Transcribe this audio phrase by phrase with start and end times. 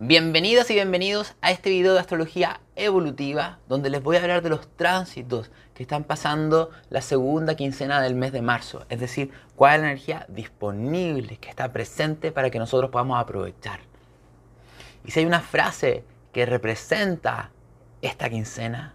[0.00, 4.48] Bienvenidas y bienvenidos a este video de astrología evolutiva donde les voy a hablar de
[4.48, 9.74] los tránsitos que están pasando la segunda quincena del mes de marzo, es decir, cuál
[9.74, 13.80] es la energía disponible que está presente para que nosotros podamos aprovechar.
[15.04, 17.50] Y si hay una frase que representa
[18.00, 18.94] esta quincena,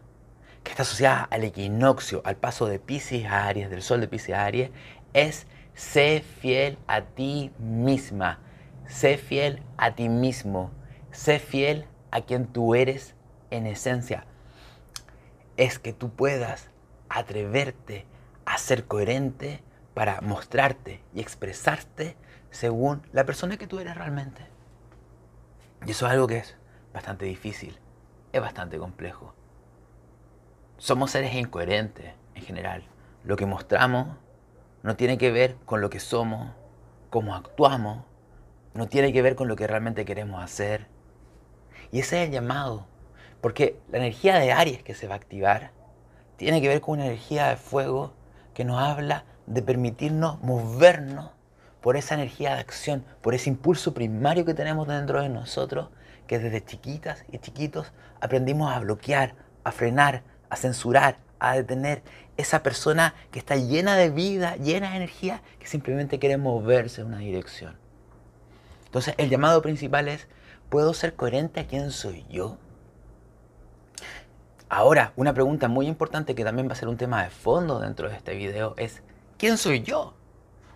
[0.64, 4.36] que está asociada al equinoccio, al paso de Pisces a Aries, del sol de Pisces
[4.36, 4.72] a Aries,
[5.12, 8.40] es sé fiel a ti misma,
[8.88, 10.72] sé fiel a ti mismo
[11.14, 13.14] Sé fiel a quien tú eres
[13.52, 14.26] en esencia.
[15.58, 16.70] Es que tú puedas
[17.08, 18.08] atreverte
[18.46, 22.18] a ser coherente para mostrarte y expresarte
[22.50, 24.42] según la persona que tú eres realmente.
[25.86, 26.58] Y eso es algo que es
[26.94, 27.80] bastante difícil,
[28.32, 29.36] es bastante complejo.
[30.78, 32.84] Somos seres incoherentes en general.
[33.24, 34.18] Lo que mostramos
[34.82, 36.54] no tiene que ver con lo que somos,
[37.12, 38.04] cómo actuamos,
[38.74, 40.88] no tiene que ver con lo que realmente queremos hacer,
[41.94, 42.88] y ese es el llamado.
[43.40, 45.72] Porque la energía de Aries que se va a activar
[46.38, 48.14] tiene que ver con una energía de fuego
[48.56, 51.30] que nos habla de permitirnos movernos
[51.82, 55.90] por esa energía de acción, por ese impulso primario que tenemos dentro de nosotros,
[56.26, 62.02] que desde chiquitas y chiquitos aprendimos a bloquear, a frenar, a censurar, a detener
[62.38, 67.08] esa persona que está llena de vida, llena de energía, que simplemente quiere moverse en
[67.08, 67.78] una dirección.
[68.86, 70.28] Entonces el llamado principal es
[70.74, 72.58] ¿Puedo ser coherente a quién soy yo?
[74.70, 78.10] Ahora, una pregunta muy importante que también va a ser un tema de fondo dentro
[78.10, 79.04] de este video es,
[79.38, 80.16] ¿quién soy yo?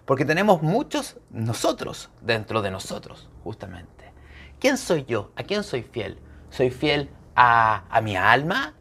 [0.05, 4.13] Porque tenemos muchos nosotros dentro de nosotros, justamente.
[4.59, 5.31] ¿Quién soy yo?
[5.35, 6.19] ¿A quién soy fiel?
[6.51, 8.75] ¿Soy fiel a, a mi alma?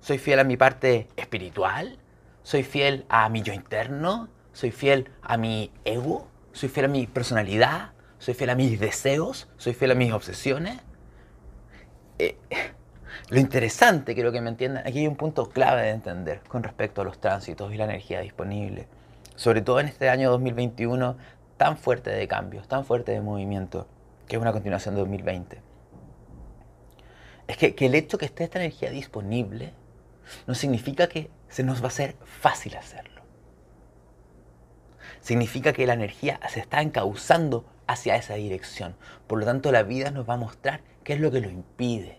[0.00, 1.98] ¿Soy fiel a mi parte espiritual?
[2.44, 4.30] ¿Soy fiel a mi yo interno?
[4.54, 6.28] ¿Soy fiel a mi ego?
[6.52, 7.92] ¿Soy fiel a mi personalidad?
[8.22, 10.78] Soy fiel a mis deseos, soy fiel a mis obsesiones.
[12.20, 12.36] Eh,
[13.30, 17.00] lo interesante, creo que me entiendan, aquí hay un punto clave de entender con respecto
[17.00, 18.86] a los tránsitos y la energía disponible.
[19.34, 21.16] Sobre todo en este año 2021
[21.56, 23.88] tan fuerte de cambios, tan fuerte de movimiento,
[24.28, 25.60] que es una continuación de 2020.
[27.48, 29.72] Es que, que el hecho que esté esta energía disponible
[30.46, 33.20] no significa que se nos va a hacer fácil hacerlo.
[35.20, 38.96] Significa que la energía se está encauzando hacia esa dirección.
[39.26, 42.18] Por lo tanto, la vida nos va a mostrar qué es lo que lo impide.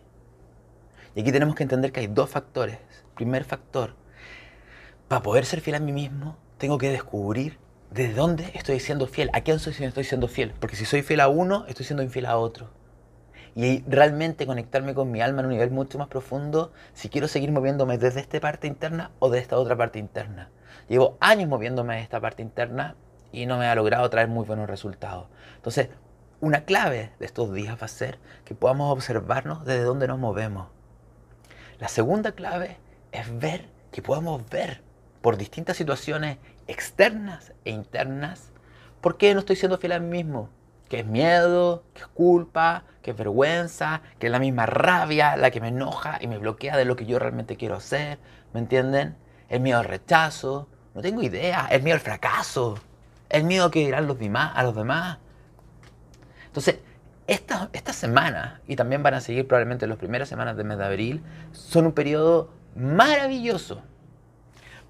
[1.16, 2.80] Y aquí tenemos que entender que hay dos factores.
[3.16, 3.96] Primer factor,
[5.08, 7.60] para poder ser fiel a mí mismo, tengo que descubrir
[7.92, 10.54] de dónde estoy siendo fiel, a quién soy, estoy siendo fiel.
[10.60, 12.72] Porque si soy fiel a uno, estoy siendo infiel a otro.
[13.56, 17.52] Y realmente conectarme con mi alma en un nivel mucho más profundo si quiero seguir
[17.52, 20.50] moviéndome desde esta parte interna o de esta otra parte interna.
[20.90, 22.96] Llevo años moviéndome de esta parte interna
[23.32, 25.28] y no me ha logrado traer muy buenos resultados.
[25.64, 25.88] Entonces,
[26.42, 30.68] una clave de estos días va a ser que podamos observarnos desde dónde nos movemos.
[31.80, 32.80] La segunda clave
[33.14, 34.82] es ver, que podamos ver
[35.22, 36.38] por distintas situaciones
[36.68, 38.52] externas e internas,
[39.00, 40.50] por qué no estoy siendo fiel a mí mismo.
[40.90, 45.50] Que es miedo, que es culpa, que es vergüenza, que es la misma rabia la
[45.50, 48.20] que me enoja y me bloquea de lo que yo realmente quiero hacer.
[48.54, 49.16] ¿Me entienden?
[49.48, 52.82] El miedo al rechazo, no tengo idea, el miedo al fracaso
[53.34, 55.18] el miedo que dirán los demás, a los demás.
[56.54, 56.78] Entonces,
[57.26, 60.86] esta, esta semana, y también van a seguir probablemente las primeras semanas del mes de
[60.86, 63.82] abril, son un periodo maravilloso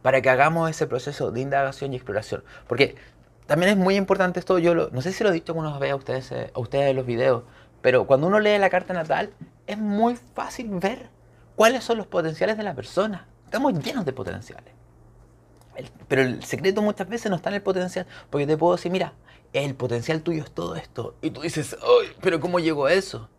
[0.02, 2.44] para que hagamos ese proceso de indagación y exploración.
[2.68, 2.98] Porque
[3.46, 6.34] también es muy importante esto, yo no sé si lo he dicho vez a ustedes,
[6.34, 7.44] eh, a ustedes en los videos,
[7.82, 9.30] pero cuando uno lee la carta natal,
[9.66, 11.08] es muy fácil ver
[11.56, 13.26] cuáles son los potenciales de la persona.
[13.46, 14.74] Estamos llenos de potenciales
[16.08, 19.14] pero el secreto muchas veces no está en el potencial, porque te puedo decir, mira,
[19.54, 21.16] el potencial tuyo es todo esto.
[21.22, 21.78] Y tú dices.
[22.22, 23.30] ¿Pero cómo llegó a eso?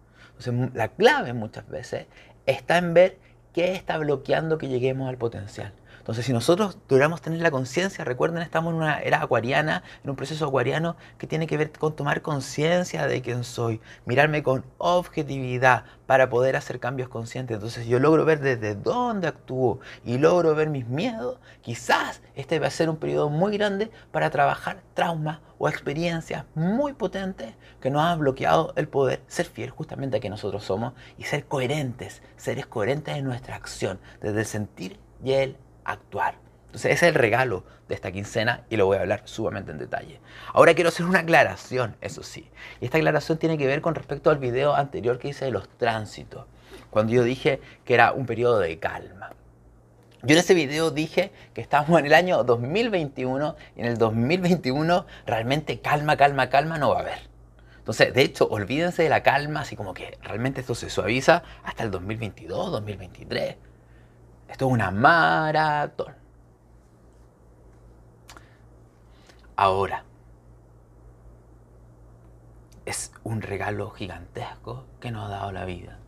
[0.75, 2.07] La clave muchas veces
[2.47, 3.19] está en ver
[3.53, 5.73] qué está bloqueando que lleguemos al potencial.
[6.05, 10.17] Entonces, si nosotros logramos tener la conciencia, recuerden, estamos en una era acuariana, en un
[10.17, 15.87] proceso acuariano que tiene que ver con tomar conciencia de quién soy, mirarme con objetividad
[16.07, 17.55] para poder hacer cambios conscientes.
[17.55, 21.39] Entonces, yo logro ver desde dónde actúo y logro ver mis miedos.
[21.63, 26.93] Quizás este va a ser un periodo muy grande para trabajar traumas o experiencias muy
[26.93, 31.25] potentes que nos han bloqueado el poder ser fiel justamente a quien nosotros somos y
[31.25, 36.39] ser coherentes, seres coherentes en nuestra acción, desde el sentir y el actuar.
[36.67, 39.79] Entonces ese es el regalo de esta quincena y lo voy a hablar sumamente en
[39.79, 40.21] detalle.
[40.53, 42.51] Ahora quiero hacer una aclaración, eso sí.
[42.81, 45.69] Y esta aclaración tiene que ver con respecto al video anterior que hice de los
[45.79, 46.47] tránsitos,
[46.91, 49.31] cuando yo dije que era un periodo de calma.
[50.25, 55.07] Yo en ese video dije que estábamos en el año 2021 y en el 2021
[55.27, 57.35] realmente calma, calma, calma no va a haber.
[57.79, 61.83] Entonces, de hecho, olvídense de la calma, así como que realmente esto se suaviza hasta
[61.83, 63.57] el 2022, 2023.
[64.49, 66.15] Esto es una maratón.
[69.57, 70.05] Ahora,
[72.87, 75.99] es un regalo gigantesco que nos ha dado la vida.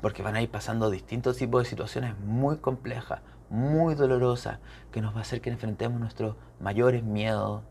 [0.00, 4.58] Porque van a ir pasando distintos tipos de situaciones muy complejas, muy dolorosas,
[4.92, 7.62] que nos va a hacer que enfrentemos nuestros mayores miedos.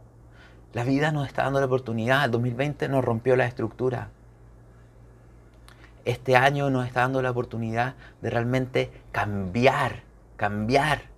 [0.73, 2.25] La vida nos está dando la oportunidad.
[2.25, 4.09] El 2020 nos rompió la estructura.
[6.05, 10.03] Este año nos está dando la oportunidad de realmente cambiar,
[10.37, 11.15] cambiar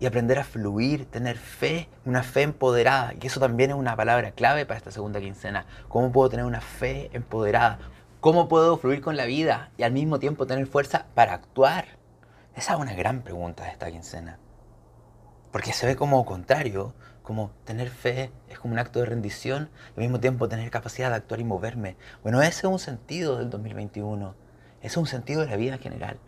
[0.00, 3.12] y aprender a fluir, tener fe, una fe empoderada.
[3.20, 5.66] Y eso también es una palabra clave para esta segunda quincena.
[5.88, 7.78] ¿Cómo puedo tener una fe empoderada?
[8.20, 11.84] ¿Cómo puedo fluir con la vida y al mismo tiempo tener fuerza para actuar?
[12.54, 14.38] Esa es una gran pregunta de esta quincena.
[15.52, 16.94] Porque se ve como contrario,
[17.26, 21.10] como tener fe es como un acto de rendición y al mismo tiempo tener capacidad
[21.10, 21.96] de actuar y moverme.
[22.22, 24.36] Bueno, ese es un sentido del 2021.
[24.78, 26.18] Ese es un sentido de la vida en general.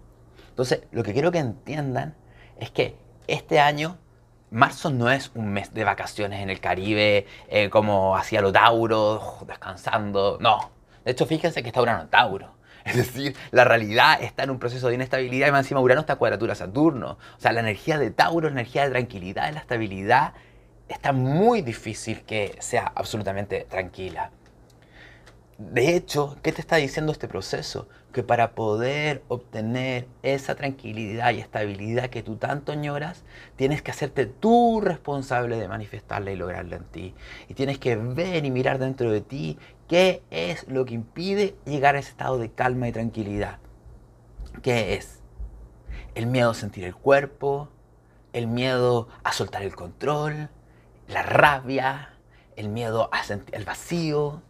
[0.49, 2.17] Entonces, lo que quiero que entiendan
[2.59, 2.99] es que
[3.29, 3.97] este año,
[4.51, 9.39] marzo no es un mes de vacaciones en el Caribe, eh, como hacía los Tauro,
[9.47, 10.39] descansando.
[10.41, 10.73] No.
[11.05, 12.59] De hecho, fíjense que está Urano Tauro.
[12.85, 16.17] Es decir, la realidad está en un proceso de inestabilidad y más encima Urano está
[16.17, 17.19] cuadratura Saturno.
[17.37, 20.33] O sea, la energía de Tauro, la energía de tranquilidad, de la estabilidad,
[20.89, 24.31] está muy difícil que sea absolutamente tranquila.
[25.59, 27.89] De hecho, ¿qué te está diciendo este proceso?
[28.13, 33.25] Que para poder obtener esa tranquilidad y estabilidad que tú tanto añoras,
[33.57, 37.15] tienes que hacerte tú responsable de manifestarla y lograrla en ti.
[37.49, 39.59] Y tienes que ver y mirar dentro de ti
[39.89, 43.59] qué es lo que impide llegar a ese estado de calma y tranquilidad.
[44.63, 45.19] ¿Qué es?
[46.15, 47.69] El miedo a sentir el cuerpo,
[48.33, 50.51] el miedo a soltar el control,
[51.09, 52.11] la rabia,
[52.57, 54.43] el miedo a sentir el vacío,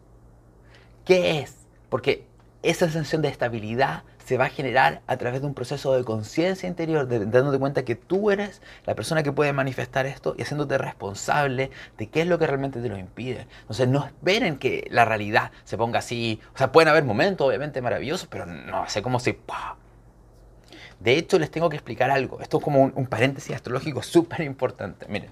[1.08, 1.54] ¿Qué es?
[1.88, 2.26] Porque
[2.62, 6.68] esa sensación de estabilidad se va a generar a través de un proceso de conciencia
[6.68, 10.76] interior, de, dándote cuenta que tú eres la persona que puede manifestar esto y haciéndote
[10.76, 13.46] responsable de qué es lo que realmente te lo impide.
[13.62, 16.42] Entonces no esperen que la realidad se ponga así.
[16.54, 19.34] O sea, pueden haber momentos obviamente maravillosos, pero no sé cómo si...
[21.00, 22.42] De hecho, les tengo que explicar algo.
[22.42, 25.06] Esto es como un, un paréntesis astrológico súper importante.
[25.08, 25.30] Miren,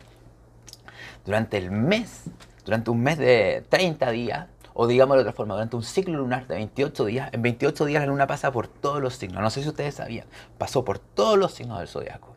[1.27, 2.23] durante el mes,
[2.65, 6.47] durante un mes de 30 días, o digámoslo de otra forma, durante un ciclo lunar
[6.47, 9.43] de 28 días, en 28 días la luna pasa por todos los signos.
[9.43, 10.27] No sé si ustedes sabían,
[10.57, 12.37] pasó por todos los signos del zodiaco.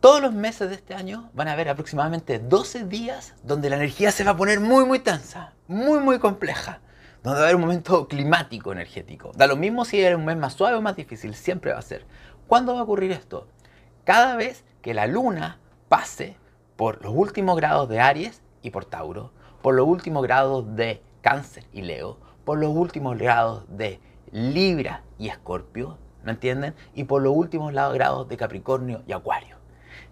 [0.00, 4.10] Todos los meses de este año van a haber aproximadamente 12 días donde la energía
[4.10, 6.80] se va a poner muy, muy tensa, muy, muy compleja.
[7.22, 9.32] Donde va a haber un momento climático energético.
[9.34, 11.82] Da lo mismo si era un mes más suave o más difícil, siempre va a
[11.82, 12.04] ser.
[12.46, 13.48] ¿Cuándo va a ocurrir esto?
[14.04, 15.58] Cada vez que la luna
[15.88, 16.36] pase
[16.76, 19.30] por los últimos grados de Aries y por Tauro
[19.64, 23.98] por los últimos grados de Cáncer y Leo, por los últimos grados de
[24.30, 26.74] Libra y Escorpio, ¿me entienden?
[26.94, 29.63] Y por los últimos grados de Capricornio y Acuario.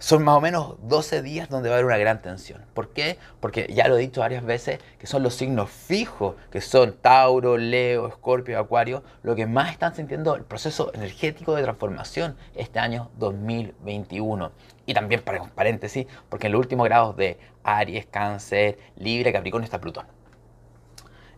[0.02, 2.66] Son más o menos 12 días donde va a haber una gran tensión.
[2.74, 3.18] ¿Por qué?
[3.38, 7.56] Porque ya lo he dicho varias veces, que son los signos fijos, que son Tauro,
[7.56, 13.12] Leo, Escorpio Acuario, lo que más están sintiendo el proceso energético de transformación este año
[13.18, 14.50] 2021.
[14.86, 19.80] Y también, para paréntesis, porque en los últimos grados de Aries, Cáncer, Libre, Capricornio está
[19.80, 20.06] Plutón.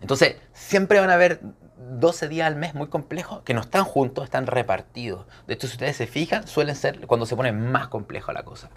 [0.00, 1.38] Entonces, siempre van a haber
[1.90, 5.26] 12 días al mes muy complejos que no están juntos, están repartidos.
[5.46, 8.70] De hecho, si ustedes se fijan, suelen ser cuando se pone más complejo la cosa.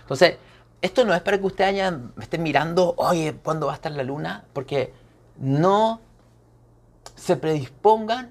[0.00, 0.38] Entonces,
[0.82, 4.44] esto no es para que ustedes estén mirando, oye, ¿cuándo va a estar la luna?
[4.52, 4.92] Porque
[5.38, 6.00] no
[7.14, 8.30] se predispongan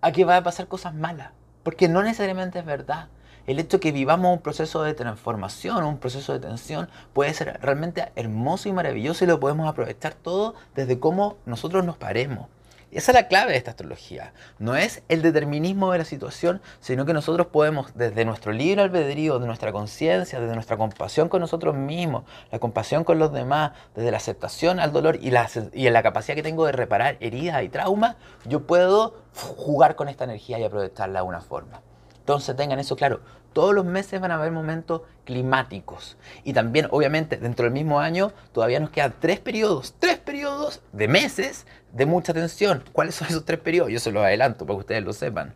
[0.00, 1.30] a que va a pasar cosas malas.
[1.62, 3.08] Porque no necesariamente es verdad
[3.46, 7.58] el hecho de que vivamos un proceso de transformación, un proceso de tensión, puede ser
[7.60, 12.48] realmente hermoso y maravilloso y lo podemos aprovechar todo desde cómo nosotros nos paremos.
[12.94, 14.32] Esa es la clave de esta astrología.
[14.60, 19.40] No es el determinismo de la situación, sino que nosotros podemos, desde nuestro libre albedrío,
[19.40, 22.22] de nuestra conciencia, desde nuestra compasión con nosotros mismos,
[22.52, 26.36] la compasión con los demás, desde la aceptación al dolor y la, y la capacidad
[26.36, 31.18] que tengo de reparar heridas y traumas, yo puedo jugar con esta energía y aprovecharla
[31.18, 31.82] de una forma.
[32.24, 33.20] Entonces tengan eso claro.
[33.52, 36.16] Todos los meses van a haber momentos climáticos.
[36.42, 41.06] Y también, obviamente, dentro del mismo año todavía nos quedan tres periodos, tres periodos de
[41.06, 42.84] meses de mucha tensión.
[42.92, 43.90] ¿Cuáles son esos tres periodos?
[43.90, 45.54] Yo se los adelanto para que ustedes lo sepan.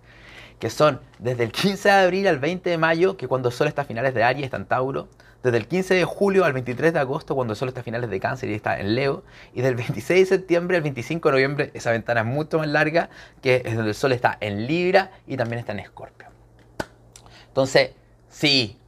[0.59, 3.69] Que son desde el 15 de abril al 20 de mayo, que cuando el Sol
[3.69, 5.09] está a finales de Aries, está en Tauro.
[5.43, 8.11] Desde el 15 de julio al 23 de agosto, cuando el Sol está a finales
[8.11, 9.25] de Cáncer y está en Leo.
[9.53, 13.11] Y del 26 de septiembre al 25 de noviembre, esa ventana es mucho más larga,
[13.43, 16.29] que es donde el Sol está en Libra y también está en Escorpio.
[17.49, 17.93] Entonces,
[18.29, 18.79] sí,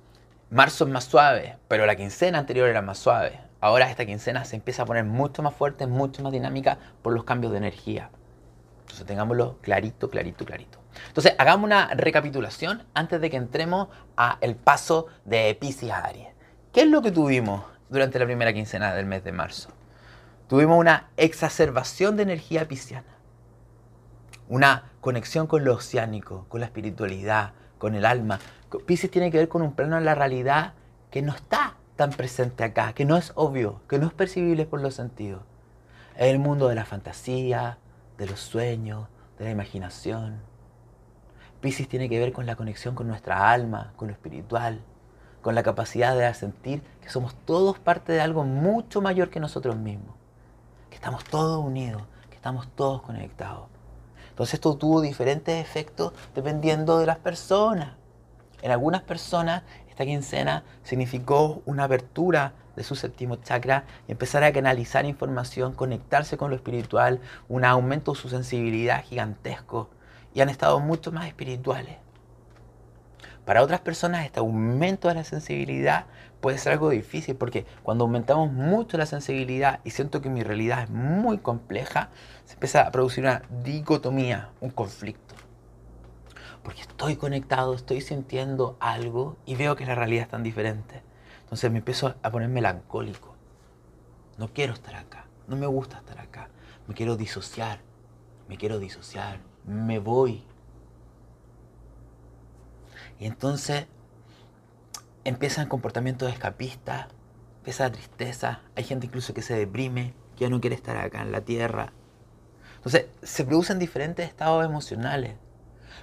[0.50, 3.50] marzo es más suave, pero la quincena anterior era más suave.
[3.61, 7.25] Ahora esta quincena se empieza a poner mucho más fuerte, mucho más dinámica por los
[7.25, 8.11] cambios de energía.
[8.83, 10.79] Entonces tengámoslo clarito, clarito, clarito.
[11.07, 16.29] Entonces hagamos una recapitulación antes de que entremos a el paso de Pisces a Aries.
[16.73, 19.71] ¿Qué es lo que tuvimos durante la primera quincena del mes de marzo?
[20.49, 23.17] Tuvimos una exacerbación de energía pisciana,
[24.49, 28.40] una conexión con lo oceánico, con la espiritualidad, con el alma.
[28.87, 30.75] Pisces tiene que ver con un plano en la realidad
[31.11, 34.80] que no está tan presente acá, que no es obvio, que no es percibible por
[34.80, 35.42] los sentidos.
[36.16, 37.76] Es el mundo de la fantasía,
[38.16, 39.07] de los sueños,
[39.38, 40.40] de la imaginación.
[41.61, 44.80] Pisces tiene que ver con la conexión con nuestra alma, con lo espiritual,
[45.42, 49.76] con la capacidad de sentir que somos todos parte de algo mucho mayor que nosotros
[49.76, 50.14] mismos,
[50.88, 53.69] que estamos todos unidos, que estamos todos conectados.
[54.30, 58.00] Entonces esto tuvo diferentes efectos dependiendo de las personas.
[58.62, 64.52] En algunas personas esta quincena significó una apertura de su séptimo chakra y empezar a
[64.52, 69.90] canalizar información, conectarse con lo espiritual, un aumento de su sensibilidad gigantesco
[70.35, 71.97] y han estado mucho más espirituales.
[73.45, 76.07] Para otras personas este aumento de la sensibilidad
[76.40, 80.85] puede ser algo difícil porque cuando aumentamos mucho la sensibilidad y siento que mi realidad
[80.85, 82.11] es muy compleja,
[82.45, 85.29] se empieza a producir una dicotomía, un conflicto.
[86.62, 91.02] Porque estoy conectado, estoy sintiendo algo y veo que la realidad es tan diferente.
[91.43, 93.35] Entonces me empiezo a poner melancólico.
[94.38, 96.49] No quiero estar acá, no me gusta estar acá,
[96.87, 97.81] me quiero disociar,
[98.49, 100.45] me quiero disociar, me voy,
[103.21, 103.87] y entonces
[105.25, 107.09] empiezan comportamientos escapistas,
[107.59, 111.21] empieza la tristeza, hay gente incluso que se deprime, que ya no quiere estar acá
[111.21, 111.93] en la tierra.
[112.76, 115.35] Entonces se producen diferentes estados emocionales.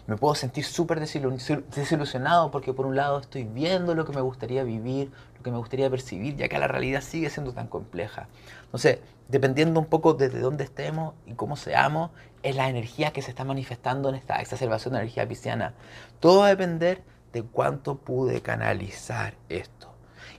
[0.08, 4.64] Me puedo sentir súper desilusionado porque por un lado estoy viendo lo que me gustaría
[4.64, 8.30] vivir, lo que me gustaría percibir, ya que la realidad sigue siendo tan compleja.
[8.64, 12.12] Entonces, dependiendo un poco desde dónde estemos y cómo seamos,
[12.42, 15.74] es la energía que se está manifestando en esta exacerbación de energía pisciana.
[16.22, 19.94] Todo va a depender de cuánto pude canalizar esto.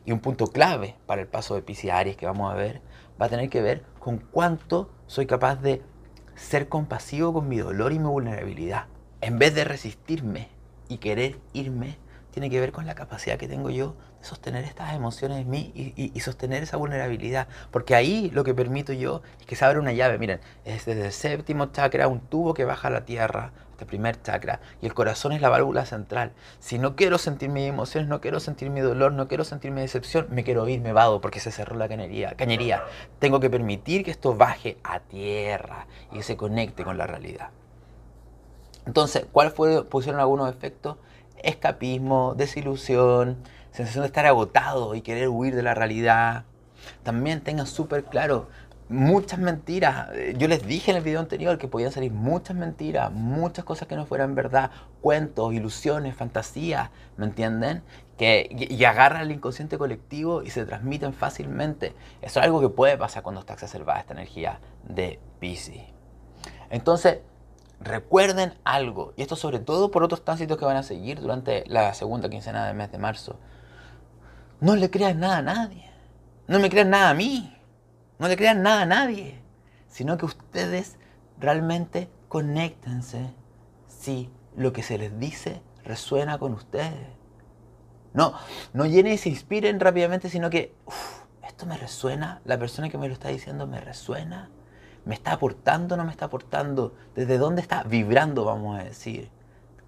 [0.07, 2.81] Y un punto clave para el paso de Piscis Aries que vamos a ver
[3.21, 5.83] va a tener que ver con cuánto soy capaz de
[6.37, 8.87] ser compasivo con mi dolor y mi vulnerabilidad.
[9.21, 10.49] En vez de resistirme
[10.89, 11.99] y querer irme,
[12.31, 15.73] tiene que ver con la capacidad que tengo yo de sostener estas emociones en mí
[15.75, 17.49] y, sostener esa vulnerabilidad.
[17.73, 20.19] Porque ahí lo que permito yo es que se abra una llave.
[20.19, 24.23] Miren, es desde el séptimo chakra un tubo que baja a la tierra, este primer
[24.23, 26.31] chakra, y el corazón es la válvula central.
[26.61, 29.81] Si no quiero sentir mis emociones, no quiero sentir mi dolor, no quiero sentir mi
[29.81, 32.35] decepción, me quiero ir, me vado porque se cerró la cañería.
[32.37, 32.85] cañería.
[33.19, 37.51] Tengo que permitir que esto baje a tierra y que se conecte con la realidad.
[38.89, 40.97] Entonces, ¿cuáles pusieron algunos efectos?
[41.43, 43.39] escapismo, desilusión,
[43.71, 46.45] sensación de estar agotado y querer huir de la realidad.
[47.03, 48.49] También tengan súper claro
[48.89, 50.09] muchas mentiras.
[50.39, 53.97] Yo les dije en el video anterior que podían salir muchas mentiras, muchas cosas que
[53.97, 54.71] no fueran verdad,
[55.03, 57.83] cuentos, ilusiones, fantasías, ¿me entienden?
[58.17, 61.95] Que, y, agarran el inconsciente colectivo y se transmiten fácilmente.
[62.23, 65.83] Eso es algo que puede pasar cuando está exacerbada esta energía de Pisces.
[66.71, 67.19] Entonces,
[67.81, 71.95] recuerden algo, y esto sobre todo por otros tránsitos que van a seguir durante la
[71.95, 73.39] segunda quincena del mes de marzo.
[74.61, 75.89] No le crean nada a nadie.
[76.49, 77.57] No me crean nada a mí.
[78.19, 79.41] No le crean nada a nadie.
[79.89, 80.97] Sino que ustedes
[81.39, 83.35] realmente conéctense
[83.87, 87.09] si lo que se les dice resuena con ustedes.
[88.13, 88.35] No,
[88.73, 90.75] no llenen y se inspiren rápidamente, sino que
[91.47, 94.51] esto me resuena, la persona que me lo está diciendo me resuena
[95.09, 96.93] ¿Me está aportando o no me está aportando?
[97.17, 99.31] ¿Desde dónde está vibrando, vamos a decir?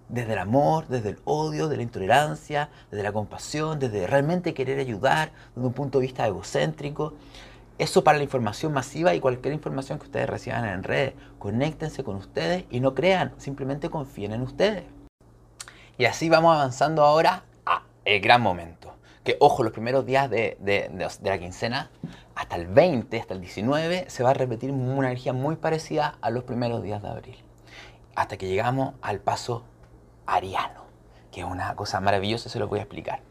[0.09, 4.79] Desde el amor, desde el odio, de la intolerancia, desde la compasión, desde realmente querer
[4.79, 7.13] ayudar, desde un punto de vista egocéntrico.
[7.77, 11.13] Eso para la información masiva y cualquier información que ustedes reciban en redes.
[11.37, 14.85] Conéctense con ustedes y no crean, simplemente confíen en ustedes.
[15.99, 18.95] Y así vamos avanzando ahora a el gran momento.
[19.23, 21.91] Que ojo, los primeros días de, de la quincena
[22.35, 26.29] hasta el 20, hasta el 19, se va a repetir una energía muy parecida a
[26.29, 27.37] los primeros días de abril.
[28.15, 29.63] Hasta que llegamos al paso
[30.25, 30.85] ariano,
[31.31, 33.21] que es una cosa maravillosa, se lo voy a explicar.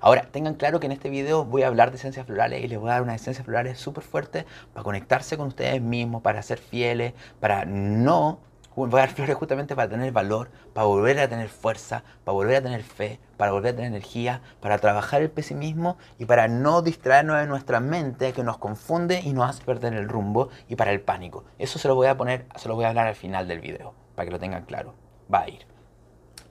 [0.00, 2.78] Ahora, tengan claro que en este video voy a hablar de esencias florales y les
[2.78, 6.58] voy a dar unas esencias florales súper fuertes para conectarse con ustedes mismos, para ser
[6.58, 8.40] fieles, para no
[8.84, 12.82] dar flores justamente para tener valor, para volver a tener fuerza, para volver a tener
[12.82, 17.46] fe, para volver a tener energía, para trabajar el pesimismo y para no distraernos de
[17.46, 21.44] nuestra mente que nos confunde y nos hace perder el rumbo y para el pánico.
[21.58, 23.94] Eso se lo voy a poner, se lo voy a hablar al final del video,
[24.14, 24.94] para que lo tengan claro.
[25.32, 25.66] Va a ir.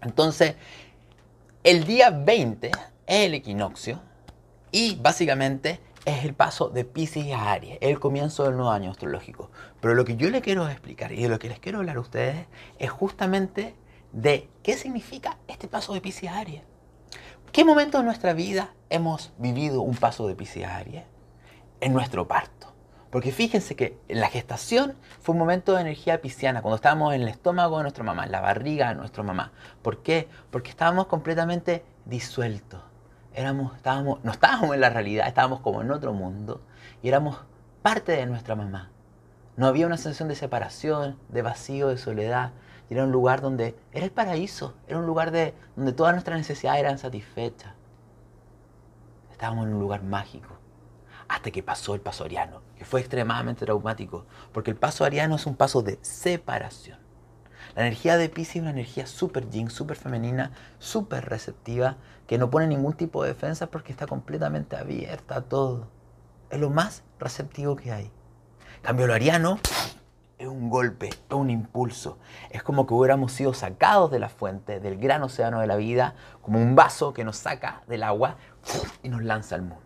[0.01, 0.55] Entonces,
[1.63, 3.99] el día 20 es el equinoccio
[4.71, 9.49] y básicamente es el paso de Pisces a Aries, el comienzo del nuevo año astrológico.
[9.85, 11.99] Pero lo que yo le quiero explicar y de lo que les quiero hablar a
[11.99, 12.47] ustedes
[12.79, 13.75] es justamente
[14.13, 16.43] de qué significa este paso de Pisces a.
[17.51, 20.83] ¿Qué momento de nuestra vida hemos vivido un paso de Pisces a?
[21.81, 22.73] En nuestro parto.
[23.11, 27.27] Porque fíjense que la gestación fue un momento de energía pisciana, cuando estábamos en el
[27.27, 29.51] estómago de nuestra mamá, en la barriga de nuestra mamá.
[29.83, 30.27] ¿Por qué?
[30.49, 32.81] Porque estábamos completamente disueltos
[33.35, 36.61] éramos, estábamos, no estábamos en la realidad, estábamos como en otro mundo
[37.03, 37.37] y éramos
[37.83, 38.89] parte de nuestra mamá.
[39.57, 42.51] No había una sensación de separación, de vacío, de soledad.
[42.89, 46.81] Era un lugar donde era el paraíso, era un lugar de, donde todas nuestras necesidades
[46.81, 47.73] eran satisfechas.
[49.31, 50.57] Estábamos en un lugar mágico.
[51.27, 55.45] Hasta que pasó el paso ariano, que fue extremadamente traumático, porque el paso ariano es
[55.45, 56.99] un paso de separación.
[57.75, 61.97] La energía de Pisces es una energía súper yin, súper femenina, súper receptiva,
[62.27, 65.87] que no pone ningún tipo de defensa porque está completamente abierta a todo.
[66.49, 68.11] Es lo más receptivo que hay.
[68.85, 69.57] Cambio, lo ariano
[70.37, 72.19] es un golpe, es un impulso.
[72.51, 76.13] Es como que hubiéramos sido sacados de la fuente, del gran océano de la vida,
[76.43, 78.35] como un vaso que nos saca del agua
[79.01, 79.81] y nos lanza al mundo.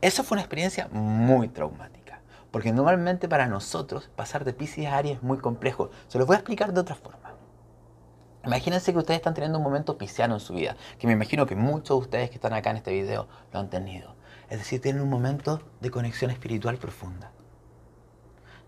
[0.00, 2.22] Eso fue una experiencia muy traumática.
[2.50, 5.90] Porque normalmente para nosotros pasar de Pisces a Aries es muy complejo.
[6.08, 7.34] Se los voy a explicar de otra forma.
[8.44, 11.54] Imagínense que ustedes están teniendo un momento pisciano en su vida, que me imagino que
[11.54, 14.16] muchos de ustedes que están acá en este video lo han tenido.
[14.50, 17.30] Es decir, tienen un momento de conexión espiritual profunda.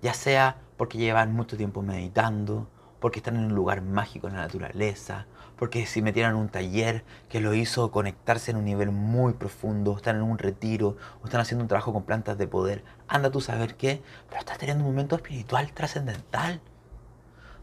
[0.02, 2.68] Ya sea porque llevan mucho tiempo meditando,
[3.00, 5.26] porque están en un lugar mágico en la naturaleza,
[5.56, 10.16] porque si metieron un taller que lo hizo conectarse en un nivel muy profundo, están
[10.16, 13.76] en un retiro, o están haciendo un trabajo con plantas de poder, anda tú saber
[13.76, 16.60] qué, pero estás teniendo un momento espiritual trascendental,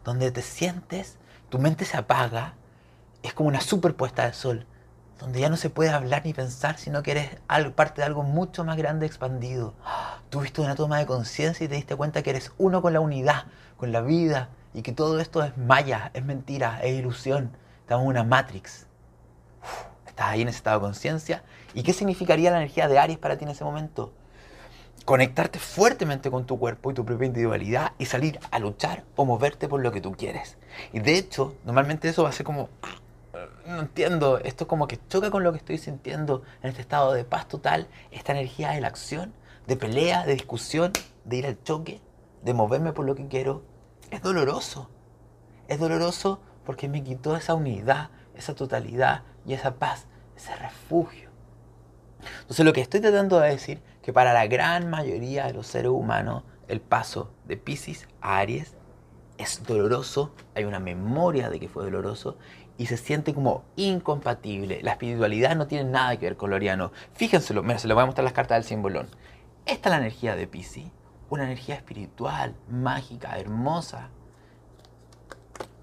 [0.03, 1.17] donde te sientes,
[1.49, 2.55] tu mente se apaga,
[3.23, 4.67] es como una superpuesta de sol,
[5.19, 7.29] donde ya no se puede hablar ni pensar, sino que eres
[7.75, 9.74] parte de algo mucho más grande expandido.
[10.29, 13.45] Tuviste una toma de conciencia y te diste cuenta que eres uno con la unidad,
[13.77, 17.51] con la vida, y que todo esto es maya, es mentira, es ilusión
[17.86, 18.88] Estamos en una matrix.
[20.07, 21.44] estás ahí en ese estado de conciencia.
[21.75, 24.11] ¿Y qué significaría la energía de Aries para ti en ese momento?
[25.05, 29.68] Conectarte fuertemente con tu cuerpo y tu propia individualidad y salir a luchar o moverte
[29.68, 30.57] por lo que tú quieres.
[30.94, 32.70] Y de hecho, normalmente eso va a ser como,
[33.65, 37.23] no entiendo, esto como que choca con lo que estoy sintiendo en este estado de
[37.23, 39.33] paz total, esta energía de la acción,
[39.67, 40.91] de pelea, de discusión,
[41.23, 42.01] de ir al choque,
[42.43, 43.63] de moverme por lo que quiero.
[44.11, 44.89] Es doloroso.
[45.67, 50.05] Es doloroso porque me quitó esa unidad, esa totalidad y esa paz,
[50.37, 51.29] ese refugio.
[52.41, 55.91] Entonces lo que estoy tratando de decir que para la gran mayoría de los seres
[55.91, 58.75] humanos el paso de Pisces a Aries
[59.37, 62.37] es doloroso, hay una memoria de que fue doloroso
[62.77, 64.81] y se siente como incompatible.
[64.83, 66.92] La espiritualidad no tiene nada que ver con lo ariano.
[67.14, 69.07] Fíjenselo, mira, se lo voy a mostrar las cartas del simbolón.
[69.66, 70.92] Esta es la energía de Pisces,
[71.29, 74.09] una energía espiritual, mágica, hermosa,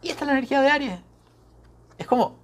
[0.02, 1.00] y esta es la energía de Aries.
[1.96, 2.36] Es como,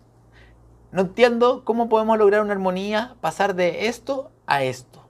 [0.92, 5.04] no entiendo cómo podemos lograr una armonía, pasar de esto a esto.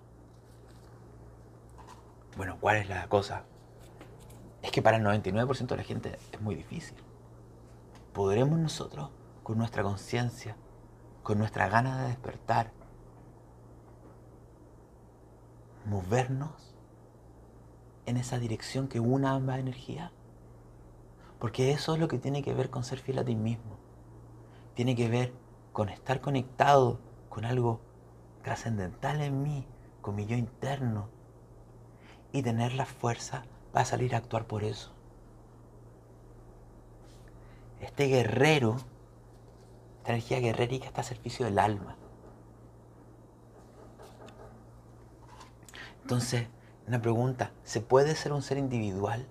[2.37, 3.45] Bueno, ¿cuál es la cosa?
[4.63, 6.97] Es que para el 99% de la gente es muy difícil.
[8.15, 9.11] ¿Podremos nosotros,
[9.49, 10.57] con nuestra conciencia,
[11.23, 12.71] con nuestra gana de despertar,
[15.87, 16.75] movernos
[18.05, 20.13] en esa dirección que una ambas energías?
[21.39, 23.79] Porque eso es lo que tiene que ver con ser fiel a ti mismo.
[24.75, 25.33] Tiene que ver
[25.73, 26.99] con estar conectado
[27.31, 27.81] con algo
[28.43, 29.67] trascendental en mí,
[30.03, 31.09] con mi yo interno.
[32.33, 34.93] Y tener la fuerza para salir a actuar por eso.
[37.81, 38.77] Este guerrero,
[40.09, 41.97] esta energía guerrérica está a servicio del alma.
[46.01, 46.47] Entonces,
[46.87, 49.27] una pregunta, ¿se puede ser un ser individual?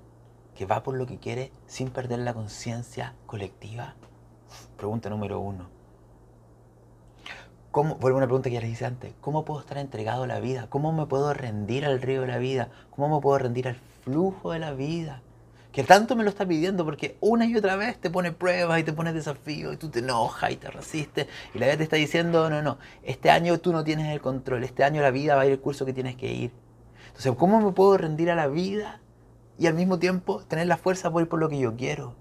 [0.53, 3.93] que va por lo que quiere sin perder la conciencia colectiva?
[4.75, 5.69] Pregunta número uno.
[7.69, 9.13] ¿Cómo, vuelvo a una pregunta que ya les hice antes.
[9.21, 10.67] ¿Cómo puedo estar entregado a la vida?
[10.67, 12.69] ¿Cómo me puedo rendir al río de la vida?
[12.89, 15.21] ¿Cómo me puedo rendir al flujo de la vida?
[15.71, 18.83] Que tanto me lo está pidiendo porque una y otra vez te pone pruebas y
[18.83, 21.97] te pone desafíos y tú te enojas y te resistes y la vida te está
[21.97, 25.41] diciendo, no, no, este año tú no tienes el control, este año la vida va
[25.41, 26.51] a ir el curso que tienes que ir.
[27.07, 29.01] Entonces, ¿cómo me puedo rendir a la vida
[29.57, 32.15] y al mismo tiempo tener la fuerza por ir por lo que yo quiero.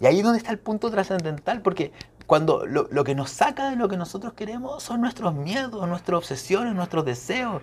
[0.00, 1.92] Y ahí es donde está el punto trascendental, porque
[2.26, 6.74] cuando lo, que nos saca de lo que nosotros queremos son nuestros miedos, nuestras obsesiones,
[6.74, 7.62] nuestros deseos.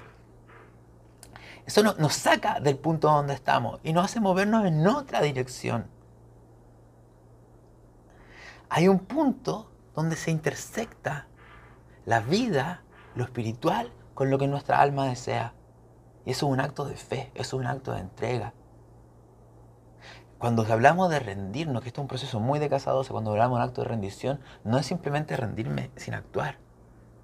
[1.65, 5.87] Eso nos saca del punto donde estamos y nos hace movernos en otra dirección.
[8.69, 11.27] Hay un punto donde se intersecta
[12.05, 12.83] la vida,
[13.15, 15.53] lo espiritual, con lo que nuestra alma desea.
[16.25, 18.53] Y eso es un acto de fe, eso es un acto de entrega.
[20.37, 23.69] Cuando hablamos de rendirnos, que esto es un proceso muy de cuando hablamos de un
[23.69, 26.64] acto de rendición, no es simplemente rendirme sin actuar.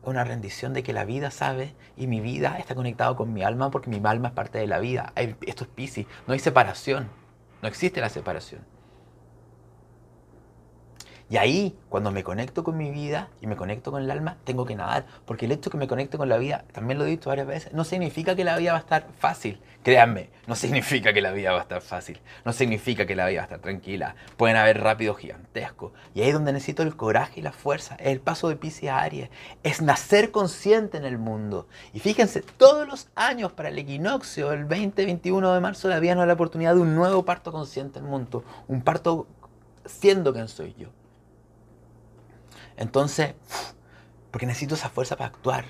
[0.04, 3.70] Una rendición de que la vida sabe y mi vida está conectada con mi alma
[3.70, 5.14] porque mi alma es parte de la vida.
[5.16, 7.08] Esto es Pisces, no hay separación,
[7.62, 8.62] no existe la separación.
[11.32, 14.66] Y ahí, cuando me conecto con mi vida y me conecto con el alma, tengo
[14.66, 15.06] que nadar.
[15.26, 17.72] Porque el hecho que me conecte con la vida, también lo he dicho varias veces,
[17.72, 19.62] no significa que la vida va a estar fácil.
[19.82, 22.20] Créanme, no significa que la vida va a estar fácil.
[22.44, 24.16] No significa que la vida va a estar tranquila.
[24.36, 25.94] Pueden haber rápidos gigantescos.
[26.14, 27.96] Y ahí es donde necesito el coraje y la fuerza.
[27.96, 29.30] Es el paso de Pisces a Aries.
[29.64, 31.66] Es nacer consciente en el mundo.
[31.94, 36.24] Y fíjense, todos los años para el equinoccio, el 20-21 de marzo, la vida nos
[36.24, 38.44] da la oportunidad de un nuevo parto consciente en el mundo.
[38.68, 39.28] Un parto
[39.86, 40.90] siendo quien soy yo.
[42.78, 43.36] Entonces,
[44.32, 45.66] porque necesito esa fuerza para actuar.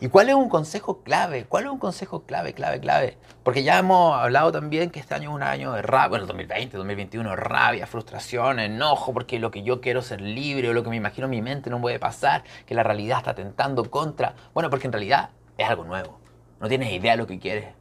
[0.00, 1.44] ¿Y cuál es un consejo clave?
[1.44, 3.18] ¿Cuál es un consejo clave, clave, clave?
[3.42, 6.76] Porque ya hemos hablado también que este año es un año de rabia, bueno, 2020,
[6.76, 10.96] 2021, rabia, frustración, enojo, porque lo que yo quiero ser libre o lo que me
[10.96, 14.34] imagino en mi mente no puede pasar, que la realidad está tentando contra.
[14.54, 16.20] Bueno, porque en realidad es algo nuevo.
[16.60, 17.77] No tienes idea de lo que quieres.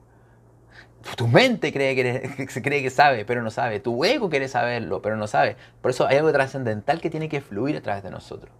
[1.15, 1.95] Tu mente cree
[2.35, 3.79] que, se cree que sabe, pero no sabe.
[3.79, 5.57] Tu ego quiere saberlo, pero no sabe.
[5.81, 8.51] Por eso hay algo trascendental que tiene que fluir a través de nosotros.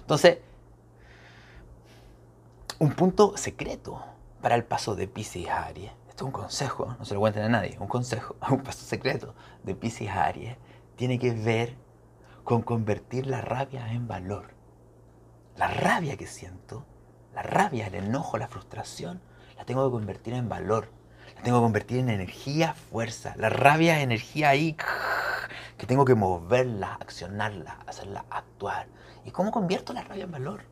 [0.00, 0.38] Entonces,
[2.78, 4.04] un punto secreto
[4.42, 5.90] para el paso de Pisces a Aries.
[6.08, 7.76] Esto es un consejo, no se lo cuenten a nadie.
[7.80, 10.56] Un consejo, un paso secreto de Pisces a Aries
[10.96, 11.76] tiene que ver
[12.44, 14.52] con convertir la rabia en valor.
[15.56, 16.84] La rabia que siento,
[17.34, 19.22] la rabia, el enojo, la frustración,
[19.56, 20.88] la tengo que convertir en valor
[21.42, 23.34] tengo que convertir en energía, fuerza.
[23.36, 24.76] La rabia es energía ahí
[25.76, 28.86] que tengo que moverla, accionarla, hacerla actuar.
[29.24, 30.62] ¿Y cómo convierto la rabia en valor?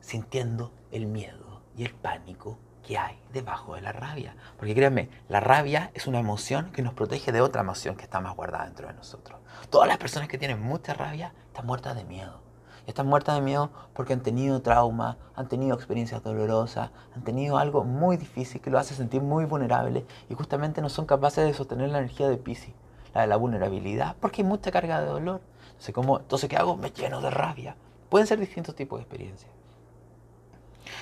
[0.00, 4.34] Sintiendo el miedo y el pánico que hay debajo de la rabia.
[4.56, 8.20] Porque créanme, la rabia es una emoción que nos protege de otra emoción que está
[8.20, 9.40] más guardada dentro de nosotros.
[9.70, 12.42] Todas las personas que tienen mucha rabia están muertas de miedo.
[12.90, 17.84] Están muertas de miedo porque han tenido trauma, han tenido experiencias dolorosas, han tenido algo
[17.84, 21.90] muy difícil que lo hace sentir muy vulnerable y justamente no son capaces de sostener
[21.90, 22.74] la energía de Pisces,
[23.14, 25.40] la de la vulnerabilidad, porque hay mucha carga de dolor.
[25.68, 26.76] Entonces, ¿cómo, entonces ¿qué hago?
[26.76, 27.76] Me lleno de rabia.
[28.08, 29.52] Pueden ser distintos tipos de experiencias.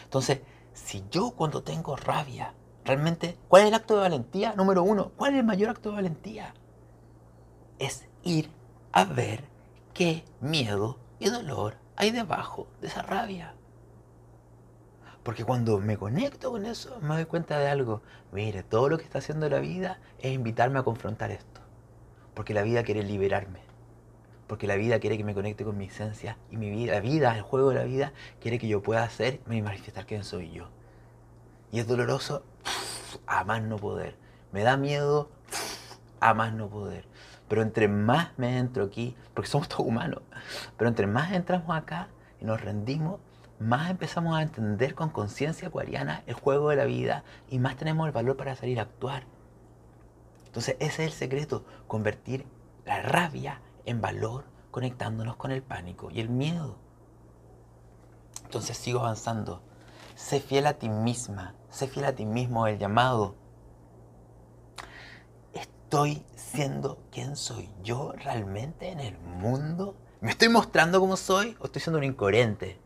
[0.04, 0.40] Entonces,
[0.74, 2.52] si yo cuando tengo rabia,
[2.84, 4.52] realmente, ¿cuál es el acto de valentía?
[4.54, 6.52] Número uno, ¿cuál es el mayor acto de valentía?
[7.78, 8.50] Es ir
[8.92, 9.42] a ver
[9.94, 13.54] qué miedo y dolor hay debajo de esa rabia.
[15.22, 18.02] Porque cuando me conecto con eso, me doy cuenta de algo.
[18.32, 21.60] Mire, todo lo que está haciendo la vida es invitarme a confrontar esto.
[22.34, 23.60] Porque la vida quiere liberarme.
[24.46, 26.38] Porque la vida quiere que me conecte con mi esencia.
[26.50, 29.40] Y mi vida, la vida, el juego de la vida, quiere que yo pueda hacer
[29.50, 30.68] y manifestar quién soy yo.
[31.72, 32.44] Y es doloroso
[33.26, 34.16] a más no poder.
[34.52, 35.28] Me da miedo
[36.20, 37.07] a más no poder.
[37.48, 40.22] Pero entre más me entro aquí, porque somos todos humanos,
[40.76, 42.08] pero entre más entramos acá
[42.40, 43.20] y nos rendimos,
[43.58, 48.06] más empezamos a entender con conciencia acuariana el juego de la vida y más tenemos
[48.06, 49.24] el valor para salir a actuar.
[50.46, 52.46] Entonces ese es el secreto, convertir
[52.84, 56.76] la rabia en valor conectándonos con el pánico y el miedo.
[58.44, 59.62] Entonces sigo avanzando.
[60.14, 63.34] Sé fiel a ti misma, sé fiel a ti mismo, el llamado.
[65.52, 69.96] Estoy siendo quién soy yo realmente en el mundo?
[70.20, 72.78] ¿Me estoy mostrando como soy o estoy siendo un incoherente?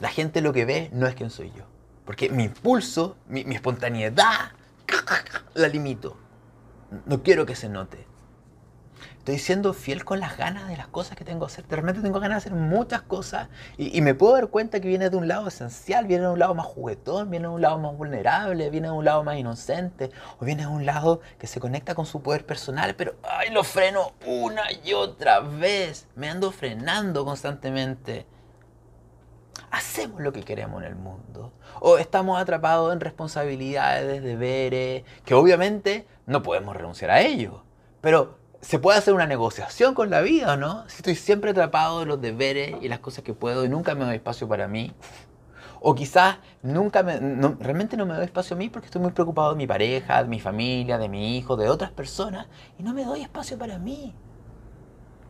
[0.00, 1.64] La gente lo que ve no es quién soy yo.
[2.04, 4.52] Porque mi impulso, mi, mi espontaneidad,
[5.54, 6.16] la limito.
[7.06, 8.06] No quiero que se note.
[9.22, 11.64] Estoy siendo fiel con las ganas de las cosas que tengo que hacer.
[11.68, 15.10] De repente tengo ganas de hacer muchas cosas y, me puedo dar cuenta que viene
[15.10, 17.96] de un lado esencial, viene de un lado más juguetón, viene de un lado más
[17.96, 21.94] vulnerable, viene de un lado más inocente o viene de un lado que se conecta
[21.94, 26.08] con su poder personal, pero ay, lo freno una y otra vez.
[26.16, 28.26] Me ando frenando constantemente.
[29.70, 31.52] Hacemos lo que queremos en el mundo.
[31.78, 37.60] O estamos atrapados en responsabilidades, deberes, que obviamente no podemos renunciar a ellos.
[38.00, 40.88] Pero se puede hacer una negociación con la vida, ¿no?
[40.88, 44.04] Si estoy siempre atrapado en los deberes y las cosas que puedo y nunca me
[44.04, 44.92] doy espacio para mí.
[45.80, 47.18] O quizás nunca me,
[47.58, 50.28] realmente no me doy espacio a mí porque estoy muy preocupado de mi pareja, de
[50.28, 52.46] mi familia, de mi hijo, de otras personas
[52.78, 54.14] y no me doy espacio para mí.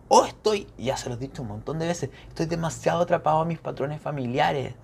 [0.08, 3.44] O estoy, ya se lo he dicho un montón de veces, estoy demasiado atrapado a
[3.46, 4.74] mis patrones familiares.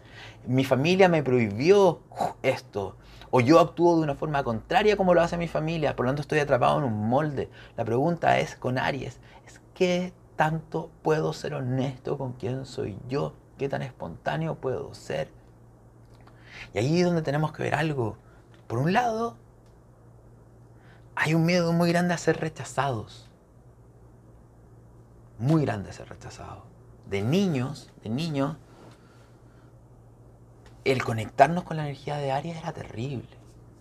[0.47, 2.01] Mi familia me prohibió
[2.43, 2.97] esto
[3.31, 6.23] o yo actúo de una forma contraria como lo hace mi familia, por lo tanto
[6.23, 7.51] estoy atrapado en un molde.
[7.77, 13.35] La pregunta es con Aries, es ¿qué tanto puedo ser honesto con quién soy yo?
[13.59, 15.29] ¿Qué tan espontáneo puedo ser?
[16.75, 18.17] Y ahí es donde tenemos que ver algo.
[18.67, 19.37] Por un lado,
[21.14, 23.29] hay un miedo muy grande a ser rechazados.
[25.38, 26.62] Muy grande a ser rechazados.
[27.07, 28.57] De niños, de niños,
[30.92, 33.29] el conectarnos con la energía de Aries era terrible.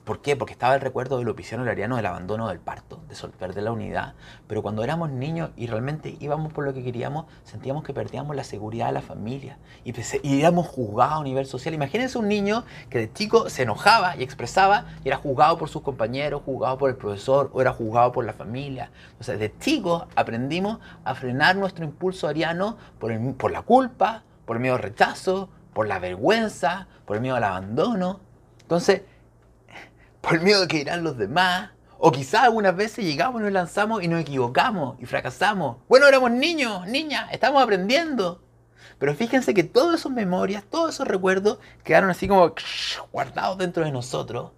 [0.04, 0.38] ¿Por qué?
[0.38, 4.14] Porque estaba el recuerdo del opiciano lariano del abandono del parto, de perder la unidad.
[4.48, 8.46] Pero cuando éramos niños y realmente íbamos por lo que queríamos, sentíamos que perdíamos la
[8.46, 9.94] seguridad de la familia y,
[10.24, 11.74] y éramos juzgados a nivel social.
[11.74, 15.82] Imagínense un niño que de chico se enojaba y expresaba y era juzgado por sus
[15.82, 18.92] compañeros, juzgado por el profesor o era juzgado por la familia.
[19.20, 24.56] O sea, de chicos aprendimos a frenar nuestro impulso ariano por, por la culpa, por
[24.56, 28.20] el miedo al rechazo, por la vergüenza, por el miedo al abandono.
[28.62, 29.04] Entonces,
[30.22, 31.70] por miedo de que irán los demás.
[32.00, 35.78] O quizás algunas veces llegamos, nos lanzamos y nos equivocamos y fracasamos.
[35.88, 38.42] Bueno, éramos niños, niñas, estamos aprendiendo.
[38.98, 42.56] Pero fíjense que todas esas memorias, todos esos recuerdos quedaron así como
[43.12, 44.54] guardados dentro de nosotros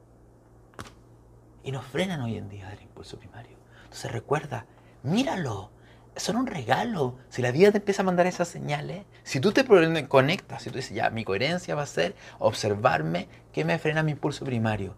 [1.66, 3.58] y nos frenan hoy en día del impulso primario.
[3.84, 4.68] Entonces recuerda,
[5.04, 5.72] míralo,
[6.20, 7.16] son un regalo.
[7.30, 9.66] Si la vida te empieza a mandar esas señales, si tú te
[10.08, 14.12] conectas, si tú dices, ya, mi coherencia va a ser observarme qué me frena mi
[14.12, 14.96] impulso primario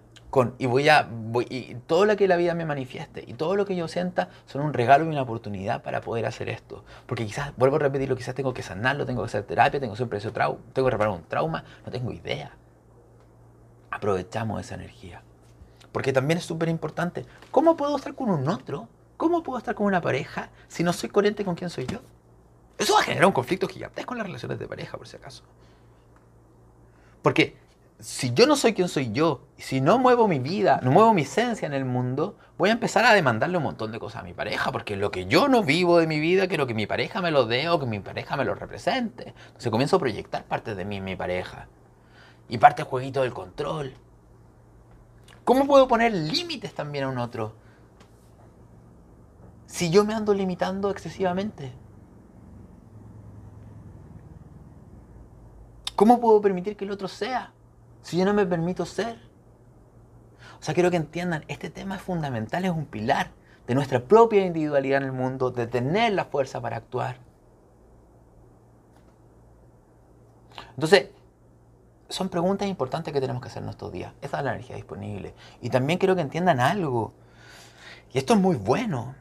[0.57, 1.09] y voy a
[1.49, 4.61] y todo lo que la vida me manifieste y todo lo que yo sienta son
[4.61, 8.33] un regalo y una oportunidad para poder hacer esto porque quizás vuelvo a repetirlo quizás
[8.33, 11.23] tengo que sanarlo tengo que hacer terapia tengo siempre ese trauma tengo que reparar un
[11.23, 12.55] trauma no tengo idea.
[13.89, 15.21] Aprovechamos esa energía.
[15.91, 18.87] Porque también es súper importante cómo puedo estar con un otro
[19.21, 21.99] cómo puedo estar con una pareja si no soy coherente con quién soy yo
[22.79, 25.43] eso va a generar un conflicto gigantesco con las relaciones de pareja por si acaso
[27.21, 27.55] porque
[27.99, 31.21] si yo no soy quien soy yo, si no muevo mi vida, no muevo mi
[31.21, 34.33] esencia en el mundo, voy a empezar a demandarle un montón de cosas a mi
[34.33, 37.29] pareja, porque lo que yo no vivo de mi vida, quiero que mi pareja me
[37.29, 39.35] lo dé o que mi pareja me lo represente.
[39.45, 41.67] Entonces comienzo a proyectar parte de mí en mi pareja.
[42.49, 43.93] Y parte del jueguito del control.
[45.43, 47.60] ¿Cómo puedo poner límites también a un otro?
[49.71, 51.71] Si yo me ando limitando excesivamente.
[55.95, 57.53] ¿Cómo puedo permitir que el otro sea?
[58.01, 59.17] si yo no me permito ser?
[60.59, 63.31] O sea, quiero que entiendan, este tema es fundamental, es un pilar
[63.65, 67.17] de nuestra propia individualidad en el mundo, de tener la fuerza para actuar.
[70.71, 71.11] Entonces,
[72.09, 74.13] son preguntas importantes que tenemos que hacer en estos días.
[74.21, 75.33] Esa es la energía disponible.
[75.61, 77.13] Y también quiero que entiendan algo.
[78.11, 79.15] Y esto es muy bueno.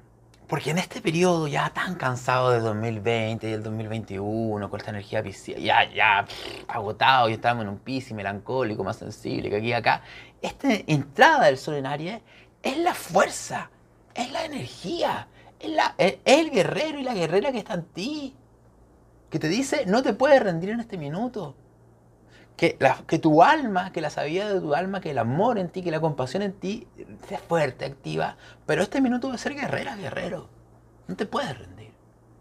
[0.51, 5.23] Porque en este periodo ya tan cansado de 2020 y el 2021, con esta energía
[5.23, 6.27] ya, ya
[6.67, 10.03] agotado y estamos en un piso melancólico, más sensible que aquí y acá,
[10.43, 12.21] esta entrada del sol en Aries
[12.65, 13.71] es la fuerza,
[14.13, 15.29] es la energía,
[15.61, 18.35] es, la, es el guerrero y la guerrera que está en ti,
[19.31, 21.55] que te dice, no te puedes rendir en este minuto.
[22.61, 25.81] Que, que, tu alma, que la sabiduría de tu alma, que el amor en ti,
[25.81, 26.87] que la compasión en ti
[27.27, 28.37] sea fuerte, activa.
[28.67, 30.47] Pero este minuto debe ser guerrera, guerrero.
[31.09, 31.91] No te puedes rendir.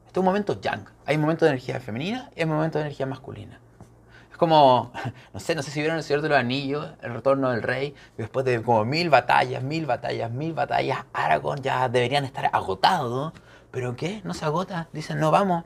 [0.07, 0.83] Este es un momento yang.
[1.05, 3.61] Hay momentos de energía femenina y hay momentos de energía masculina.
[4.29, 4.91] Es como,
[5.33, 7.95] no sé, no sé si vieron El Señor de los Anillos, El Retorno del Rey,
[8.17, 13.31] después de como mil batallas, mil batallas, mil batallas, Aragorn ya deberían estar agotados.
[13.71, 14.19] ¿Pero qué?
[14.25, 14.89] No se agota.
[14.91, 15.63] Dicen, no, vamos,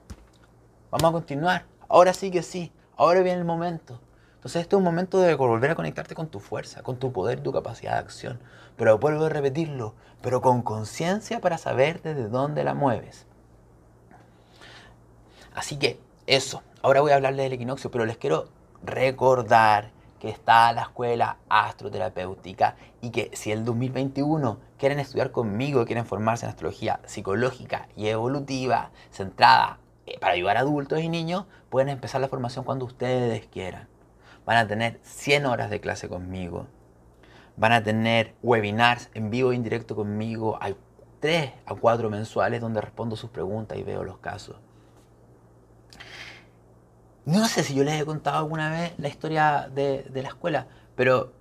[0.91, 1.65] vamos a continuar.
[1.89, 3.99] Ahora sí que sí, ahora viene el momento.
[4.43, 7.39] Entonces este es un momento de volver a conectarte con tu fuerza, con tu poder,
[7.39, 8.41] tu capacidad de acción.
[8.75, 13.25] Pero vuelvo a repetirlo, pero con conciencia para saber desde dónde la mueves.
[15.55, 18.49] Así que eso, ahora voy a hablarles del equinoccio, pero les quiero
[18.83, 26.05] recordar que está la escuela astroterapéutica y que si el 2021 quieren estudiar conmigo, quieren
[26.05, 31.87] formarse en astrología psicológica y evolutiva centrada eh, para ayudar a adultos y niños, pueden
[31.87, 33.92] empezar la formación cuando ustedes quieran
[34.45, 36.67] van a tener 100 horas de clase conmigo,
[37.55, 40.75] van a tener webinars en vivo e indirecto conmigo, hay
[41.19, 44.57] 3 a 4 mensuales donde respondo sus preguntas y veo los casos.
[47.25, 51.31] No sé si yo les he contado alguna vez la historia de, la escuela, pero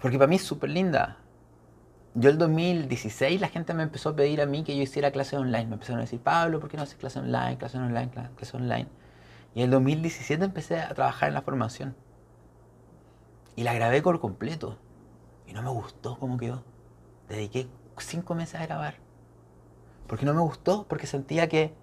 [0.00, 1.18] porque para mí es súper linda.
[2.14, 5.34] Yo el 2016 la gente me empezó a pedir a mí que yo hiciera clases
[5.34, 5.66] online.
[5.66, 8.88] Me empezaron a decir, Pablo, ¿por qué no haces clase online, clase online, clase online?
[9.54, 11.96] Y en el 2017 empecé a trabajar en la formación.
[13.56, 14.78] Y la grabé por completo.
[15.46, 16.64] Y no me gustó cómo quedó.
[17.28, 18.96] Dediqué cinco meses a grabar.
[20.08, 21.74] Porque no me gustó, porque sentía que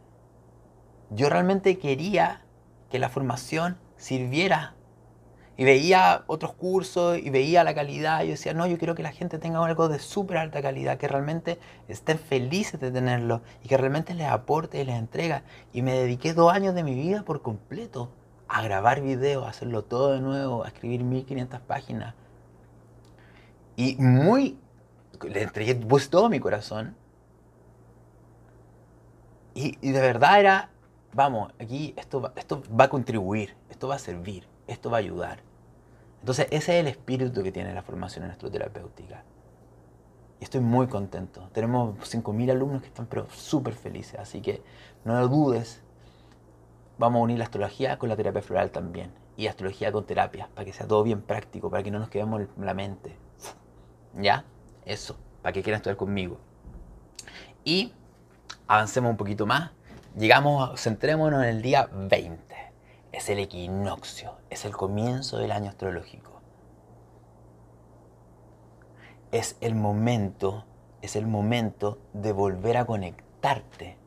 [1.10, 2.46] yo realmente quería
[2.90, 4.76] que la formación sirviera.
[5.58, 8.24] Y veía otros cursos y veía la calidad.
[8.24, 10.98] Y yo decía, no, yo quiero que la gente tenga algo de súper alta calidad,
[10.98, 15.44] que realmente estén felices de tenerlo y que realmente les aporte y les entrega.
[15.74, 18.10] Y me dediqué dos años de mi vida por completo
[18.48, 22.16] a grabar videos, a hacerlo todo de nuevo, a escribir 1500 páginas.
[23.76, 24.58] Y muy,
[25.22, 26.96] le entregué pues todo mi corazón.
[29.54, 30.70] Y, y de verdad era,
[31.14, 35.40] vamos, aquí esto, esto va a contribuir, esto va a servir esto va a ayudar.
[36.20, 39.24] Entonces, ese es el espíritu que tiene la formación en astroterapéutica.
[40.40, 41.50] Y estoy muy contento.
[41.52, 44.62] Tenemos 5.000 alumnos que están súper felices, así que
[45.04, 45.82] no lo dudes.
[46.98, 49.12] Vamos a unir la astrología con la terapia floral también.
[49.38, 52.42] Y astrología con terapia, para que sea todo bien práctico, para que no nos quedemos
[52.42, 53.16] en la mente.
[54.16, 54.46] ¿Ya?
[54.86, 56.38] Eso, para que quieran estudiar conmigo.
[57.64, 57.94] Y
[58.68, 59.72] avancemos un poquito más.
[60.18, 62.51] Llegamos, centrémonos en el día 20
[63.12, 66.42] es el equinoccio, es el comienzo del año astrológico.
[69.32, 70.66] Es el momento,
[71.02, 73.98] es el momento de volver a conectarte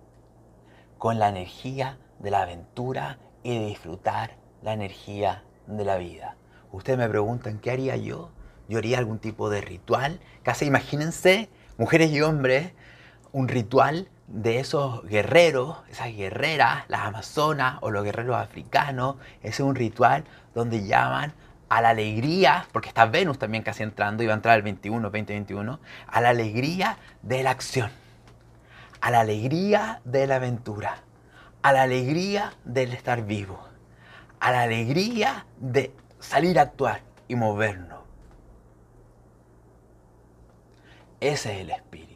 [0.98, 6.36] con la energía de la aventura y de disfrutar la energía de la vida.
[6.72, 8.30] Ustedes me preguntan, ¿qué haría yo?
[8.68, 10.20] Yo haría algún tipo de ritual.
[10.42, 12.72] Casi imagínense, mujeres y hombres,
[13.32, 19.16] un ritual de esos guerreros, esas guerreras, las amazonas o los guerreros africanos.
[19.40, 21.34] Ese es un ritual donde llaman
[21.68, 25.80] a la alegría, porque está Venus también casi entrando, va a entrar el 21, 2021,
[26.06, 27.90] a la alegría de la acción,
[29.00, 30.98] a la alegría de la aventura,
[31.62, 33.58] a la alegría del estar vivo,
[34.40, 38.00] a la alegría de salir a actuar y movernos.
[41.20, 42.13] Ese es el espíritu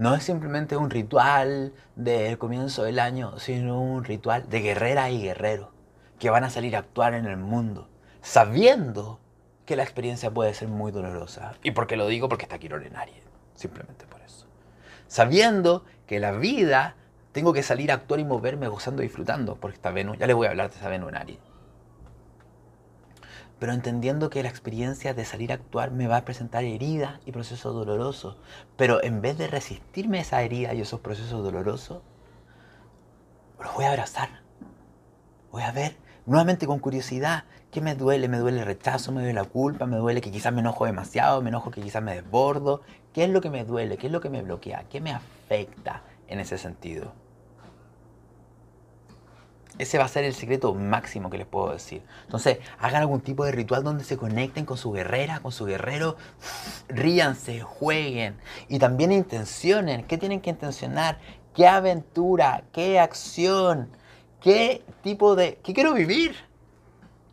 [0.00, 5.20] no es simplemente un ritual del comienzo del año, sino un ritual de guerrera y
[5.20, 5.72] guerrero
[6.18, 7.86] que van a salir a actuar en el mundo,
[8.22, 9.20] sabiendo
[9.66, 11.52] que la experiencia puede ser muy dolorosa.
[11.62, 12.30] ¿Y por qué lo digo?
[12.30, 14.46] Porque está Quirón en Aries, simplemente por eso.
[15.06, 16.96] Sabiendo que la vida
[17.32, 20.34] tengo que salir a actuar y moverme gozando y disfrutando, porque está Venus, ya les
[20.34, 21.49] voy a hablar de esa Venus en Aries
[23.60, 27.32] pero entendiendo que la experiencia de salir a actuar me va a presentar heridas y
[27.32, 28.38] procesos dolorosos.
[28.76, 32.02] Pero en vez de resistirme a esa herida y esos procesos dolorosos,
[33.62, 34.30] los voy a abrazar.
[35.52, 35.94] Voy a ver
[36.24, 38.28] nuevamente con curiosidad qué me duele.
[38.28, 41.42] Me duele el rechazo, me duele la culpa, me duele que quizás me enojo demasiado,
[41.42, 42.80] me enojo que quizás me desbordo.
[43.12, 43.98] ¿Qué es lo que me duele?
[43.98, 44.86] ¿Qué es lo que me bloquea?
[44.88, 47.12] ¿Qué me afecta en ese sentido?
[49.80, 52.02] Ese va a ser el secreto máximo que les puedo decir.
[52.26, 56.16] Entonces, hagan algún tipo de ritual donde se conecten con su guerrera, con su guerrero,
[56.88, 58.36] ríanse, jueguen
[58.68, 60.04] y también intencionen.
[60.04, 61.18] ¿Qué tienen que intencionar?
[61.54, 62.64] ¿Qué aventura?
[62.72, 63.88] ¿Qué acción?
[64.42, 65.58] ¿Qué tipo de...
[65.62, 66.36] ¿Qué quiero vivir?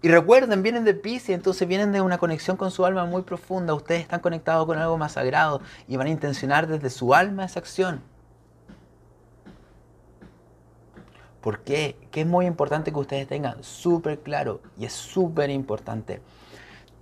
[0.02, 3.74] Y recuerden, vienen de Pisces, entonces vienen de una conexión con su alma muy profunda.
[3.74, 7.60] Ustedes están conectados con algo más sagrado y van a intencionar desde su alma esa
[7.60, 8.02] acción.
[11.48, 11.96] ¿Por qué?
[12.12, 16.22] Que es muy importante que ustedes tengan súper claro y es súper importante.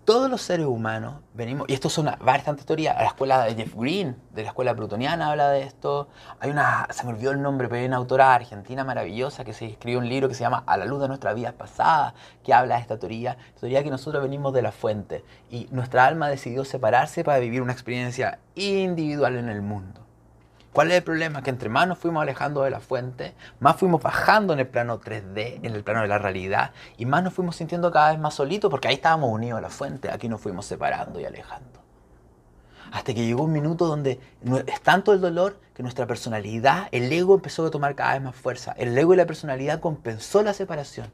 [0.05, 4.15] Todos los seres humanos venimos, y esto son bastantes teorías, la escuela de Jeff Green,
[4.35, 6.09] de la escuela plutoniana habla de esto.
[6.39, 9.65] Hay una, se me olvidó el nombre, pero hay una autora argentina maravillosa que se
[9.65, 12.75] escribió un libro que se llama A la luz de nuestra vida pasada, que habla
[12.75, 17.23] de esta teoría, teoría que nosotros venimos de la fuente y nuestra alma decidió separarse
[17.23, 20.04] para vivir una experiencia individual en el mundo.
[20.75, 21.41] ¿Cuál es el problema?
[21.41, 24.99] Que entre más nos fuimos alejando de la fuente, más fuimos bajando en el plano
[24.99, 28.33] 3D, en el plano de la realidad, y más nos fuimos sintiendo cada vez más
[28.33, 31.79] solitos porque ahí estábamos unidos a la fuente, aquí nos fuimos separando y alejando.
[32.91, 34.19] Hasta que llegó un minuto donde
[34.67, 38.35] es tanto el dolor que nuestra personalidad, el ego empezó a tomar cada vez más
[38.35, 38.73] fuerza.
[38.77, 41.09] El ego y la personalidad compensó la separación.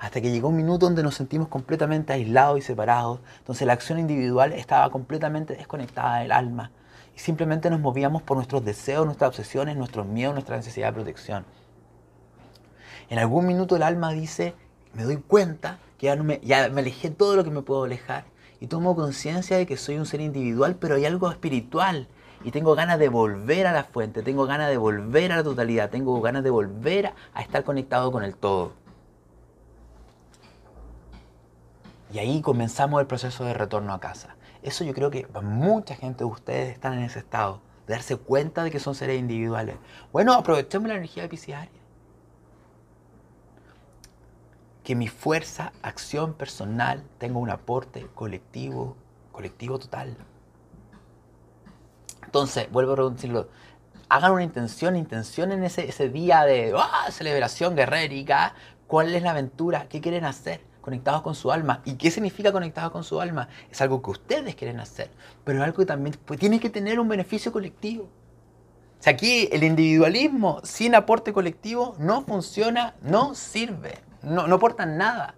[0.00, 3.20] Hasta que llegó un minuto donde nos sentimos completamente aislados y separados.
[3.38, 6.72] Entonces la acción individual estaba completamente desconectada del alma
[7.18, 11.44] simplemente nos movíamos por nuestros deseos, nuestras obsesiones, nuestros miedos, nuestra necesidad de protección.
[13.10, 14.54] En algún minuto el alma dice,
[14.94, 18.24] me doy cuenta que ya, me, ya me alejé todo lo que me puedo alejar
[18.60, 22.08] y tomo conciencia de que soy un ser individual, pero hay algo espiritual
[22.44, 25.90] y tengo ganas de volver a la fuente, tengo ganas de volver a la totalidad,
[25.90, 28.72] tengo ganas de volver a estar conectado con el todo.
[32.12, 34.37] Y ahí comenzamos el proceso de retorno a casa.
[34.62, 38.70] Eso yo creo que mucha gente de ustedes están en ese estado, darse cuenta de
[38.70, 39.76] que son seres individuales.
[40.12, 41.68] Bueno, aprovechemos la energía de
[44.82, 48.96] Que mi fuerza, acción personal tenga un aporte colectivo,
[49.32, 50.16] colectivo total.
[52.24, 53.48] Entonces, vuelvo a decirlo,
[54.08, 57.10] hagan una intención, intención en ese, ese día de ¡ah!
[57.10, 58.54] celebración guerrérica.
[58.86, 59.86] ¿Cuál es la aventura?
[59.88, 60.60] ¿Qué quieren hacer?
[60.88, 61.82] Conectados con su alma.
[61.84, 63.48] ¿Y qué significa conectados con su alma?
[63.70, 65.10] Es algo que ustedes quieren hacer,
[65.44, 68.08] pero es algo que también pues, tiene que tener un beneficio colectivo.
[69.06, 75.34] Aquí el individualismo sin aporte colectivo no funciona, no sirve, no, no aporta nada.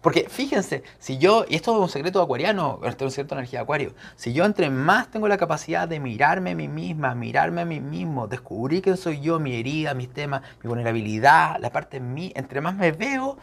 [0.00, 3.58] Porque fíjense, si yo, y esto es un secreto acuariano, esto es un secreto energía
[3.58, 7.62] de acuario, si yo entre más tengo la capacidad de mirarme a mí misma, mirarme
[7.62, 11.98] a mí mismo, descubrir quién soy yo, mi herida, mis temas, mi vulnerabilidad, la parte
[11.98, 13.36] de mí, entre más me veo,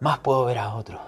[0.00, 1.00] más puedo ver a otro.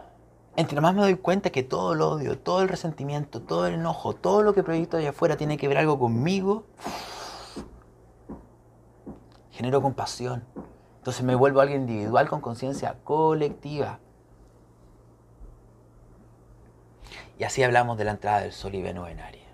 [0.56, 4.14] Entre más me doy cuenta que todo el odio, todo el resentimiento, todo el enojo,
[4.14, 6.66] todo lo que proyecto allá afuera tiene que ver algo conmigo,
[9.52, 10.44] genero compasión.
[10.98, 14.00] Entonces me vuelvo alguien individual con conciencia colectiva.
[17.38, 19.44] Y así hablamos de la entrada del Sol y Venus en Aries.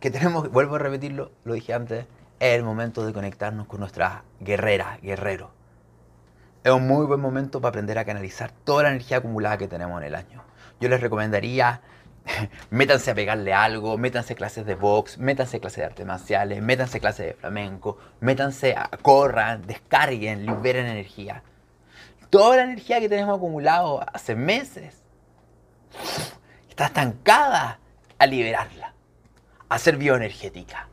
[0.00, 2.06] Que tenemos, vuelvo a repetirlo, lo dije antes,
[2.38, 5.50] es el momento de conectarnos con nuestras guerreras, guerreros.
[6.62, 9.98] Es un muy buen momento para aprender a canalizar toda la energía acumulada que tenemos
[10.02, 10.44] en el año.
[10.78, 11.80] Yo les recomendaría,
[12.70, 17.28] métanse a pegarle algo, métanse clases de box, métanse clases de artes marciales, métanse clases
[17.28, 21.42] de flamenco, métanse a corran, descarguen, liberen energía.
[22.28, 25.02] Toda la energía que tenemos acumulado hace meses
[26.68, 27.78] está estancada
[28.18, 28.92] a liberarla,
[29.70, 30.88] a ser bioenergética.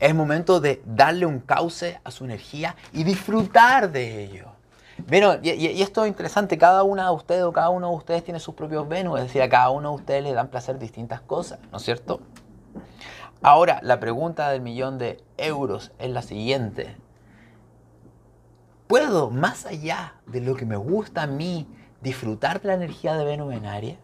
[0.00, 4.57] Es momento de darle un cauce a su energía y disfrutar de ello.
[5.06, 8.40] Bueno, y, esto es interesante, cada una de ustedes o cada uno de ustedes tiene
[8.40, 11.60] sus propios Venus, es decir, a cada uno de ustedes le dan placer distintas cosas,
[11.70, 12.20] ¿no es cierto?
[13.40, 16.96] Ahora, la pregunta del millón de euros es la siguiente.
[18.88, 21.68] ¿Puedo, más allá de lo que me gusta a mí,
[22.00, 23.98] disfrutar de la energía de Venus en Aries?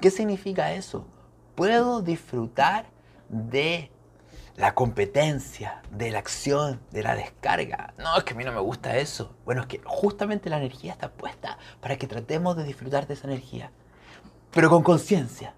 [0.00, 1.06] ¿Qué significa eso?
[1.54, 2.86] Puedo disfrutar
[3.28, 3.90] de
[4.56, 7.94] la competencia, de la acción, de la descarga.
[7.98, 9.34] No, es que a mí no me gusta eso.
[9.44, 13.26] Bueno, es que justamente la energía está puesta para que tratemos de disfrutar de esa
[13.26, 13.70] energía,
[14.52, 15.54] pero con conciencia.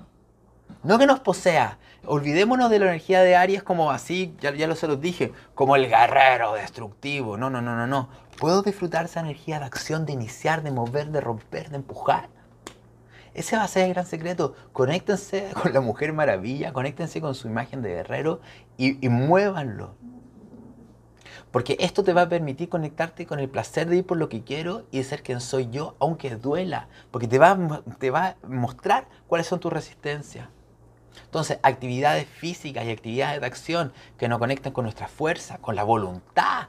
[0.83, 1.79] No que nos posea.
[2.05, 5.75] Olvidémonos de la energía de Aries como así, ya, ya lo se los dije, como
[5.77, 7.37] el guerrero destructivo.
[7.37, 8.09] No, no, no, no, no.
[8.39, 12.29] Puedo disfrutar esa energía de acción, de iniciar, de mover, de romper, de empujar.
[13.37, 14.55] Ese va a ser el gran secreto.
[14.73, 18.41] Conéctense con la Mujer Maravilla, conéctense con su imagen de guerrero
[18.79, 19.95] y, y muévanlo.
[21.51, 24.43] Porque esto te va a permitir conectarte con el placer de ir por lo que
[24.43, 26.89] quiero y de ser quien soy yo, aunque duela.
[27.11, 30.49] Porque te va, te va a mostrar cuáles son tus resistencias.
[31.25, 35.83] Entonces, actividades físicas y actividades de acción que nos conectan con nuestra fuerza, con la
[35.83, 36.69] voluntad,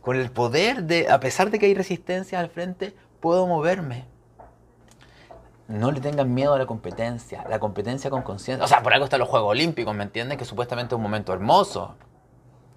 [0.00, 4.13] con el poder de, a pesar de que hay resistencia al frente, puedo moverme.
[5.66, 8.64] No le tengan miedo a la competencia, la competencia con conciencia.
[8.64, 10.36] O sea, por algo están los Juegos Olímpicos, ¿me entienden?
[10.36, 11.96] Que supuestamente es un momento hermoso.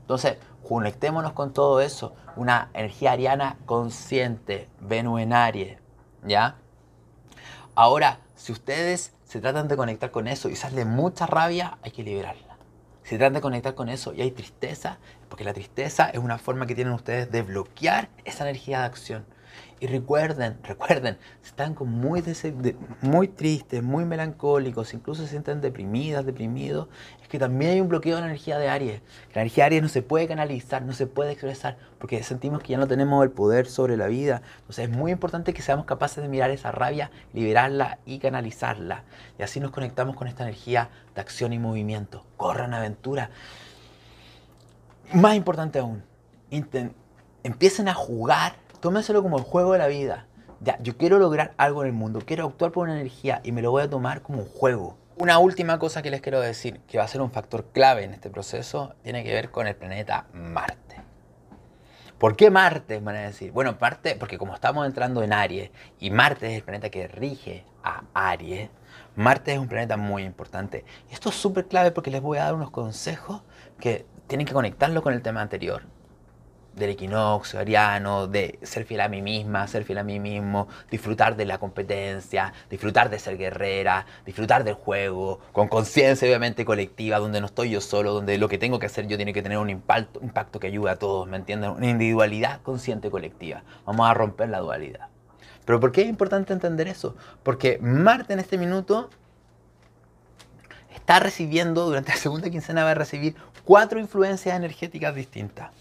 [0.02, 2.16] Entonces, conectémonos con todo eso.
[2.38, 5.80] Una energía ariana consciente, Venus en Aries,
[6.24, 6.56] ¿ya?
[7.76, 12.04] Ahora, si ustedes se tratan de conectar con eso y sale mucha rabia, hay que
[12.04, 12.58] liberarla.
[13.04, 14.98] Si tratan de conectar con eso y hay tristeza,
[15.30, 19.26] porque la tristeza es una forma que tienen ustedes de bloquear esa energía de acción.
[19.80, 22.24] Y recuerden, recuerden, están muy,
[23.02, 26.88] muy tristes, muy melancólicos, incluso se sienten deprimidas, deprimidos,
[27.22, 29.02] es que también hay un bloqueo de la energía de Aries.
[29.36, 32.70] la energía de Aries no se puede canalizar, no se puede expresar, porque sentimos que
[32.70, 34.42] ya no tenemos el poder sobre la vida.
[34.60, 39.04] Entonces es muy importante que seamos capaces de mirar esa rabia, liberarla y canalizarla.
[39.38, 42.26] Y así nos conectamos con esta energía de acción y movimiento.
[42.38, 43.30] Corran aventura.
[45.14, 46.04] Más importante aún,
[47.44, 50.28] empiecen a jugar tómenselo como el juego de la vida.
[50.60, 53.62] Ya, yo quiero lograr algo en el mundo, quiero actuar por una energía y me
[53.62, 54.98] lo voy a tomar como un juego.
[55.18, 58.14] Una última cosa que les quiero decir, que va a ser un factor clave en
[58.14, 61.02] este proceso, tiene que ver con el planeta Marte.
[62.18, 63.00] ¿Por qué Marte?
[63.00, 63.52] Van a decir.
[63.52, 65.70] Bueno, Marte, porque como estamos entrando en Aries
[66.00, 68.70] y Marte es el planeta que rige a Aries,
[69.16, 70.86] Marte es un planeta muy importante.
[71.12, 73.42] Esto es súper clave porque les voy a dar unos consejos
[73.80, 75.84] que tienen que conectarlo con el tema anterior
[76.78, 81.36] del equinoccio ariano, de ser fiel a mí misma, ser fiel a mí mismo, disfrutar
[81.36, 87.42] de la competencia, disfrutar de ser guerrera, disfrutar del juego, con conciencia obviamente colectiva, donde
[87.42, 89.70] no estoy yo solo, donde lo que tengo que hacer yo tiene que tener un
[89.70, 91.72] impacto, que ayude a todos, ¿me entienden?
[91.72, 93.64] Una individualidad consciente colectiva.
[93.86, 95.08] Vamos a romper la dualidad.
[95.66, 97.16] Pero ¿por qué es importante entender eso?
[97.44, 99.10] Porque Marte en este minuto
[100.94, 105.72] está recibiendo, durante la segunda quincena va a recibir cuatro influencias energéticas distintas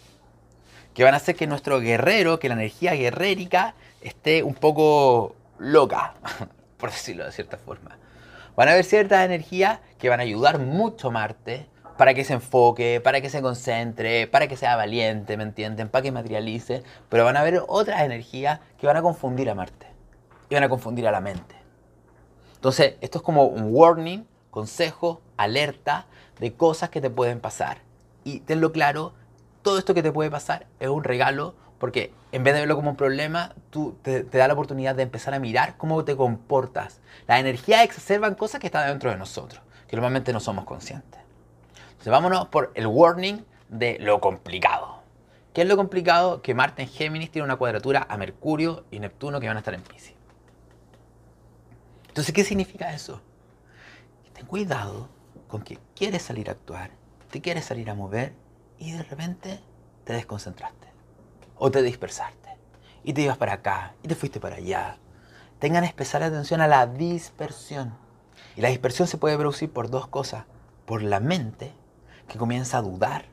[0.97, 6.15] que van a hacer que nuestro guerrero, que la energía guerrérica esté un poco loca,
[6.79, 7.99] por decirlo de cierta forma.
[8.57, 11.67] Van a haber ciertas energías que van a ayudar mucho a Marte,
[11.99, 15.91] para que se enfoque, para que se concentre, para que sea valiente, ¿me entienden?
[15.91, 19.87] Para que materialice, pero van a haber otras energías que van a confundir a Marte
[20.49, 21.57] y van a confundir a la mente.
[22.55, 26.07] Entonces, esto es como un warning, consejo, alerta
[26.41, 27.79] de cosas que te pueden pasar.
[28.25, 29.13] Y tenlo claro,
[29.67, 32.91] todo esto que te puede pasar es un regalo porque en vez de verlo como
[32.91, 37.01] un problema, tú te, da la oportunidad de empezar a mirar cómo te comportas.
[37.27, 41.21] La energía exacerban cosas que están dentro de nosotros, que normalmente no somos conscientes.
[41.91, 45.03] Entonces vámonos por el warning de lo complicado.
[45.53, 46.43] ¿Qué es lo complicado?
[46.43, 49.75] Que Marte en Géminis tiene una cuadratura a Mercurio y Neptuno que van a estar
[49.75, 50.15] en Pisces.
[52.07, 53.21] Entonces, ¿qué significa eso?
[54.33, 55.09] Ten cuidado
[55.49, 56.93] con que quieres salir a actuar,
[57.33, 58.46] te quieres salir a mover
[58.79, 59.61] y de repente
[60.05, 60.89] te desconcentraste
[61.57, 62.51] o te dispersaste
[63.05, 64.99] y te ibas para acá y te fuiste para allá.
[65.59, 67.97] Tengan especial atención a la dispersión.
[68.57, 70.45] Y la dispersión se puede producir por dos cosas.
[70.85, 71.73] Por la mente,
[72.29, 73.27] que comienza a dudar.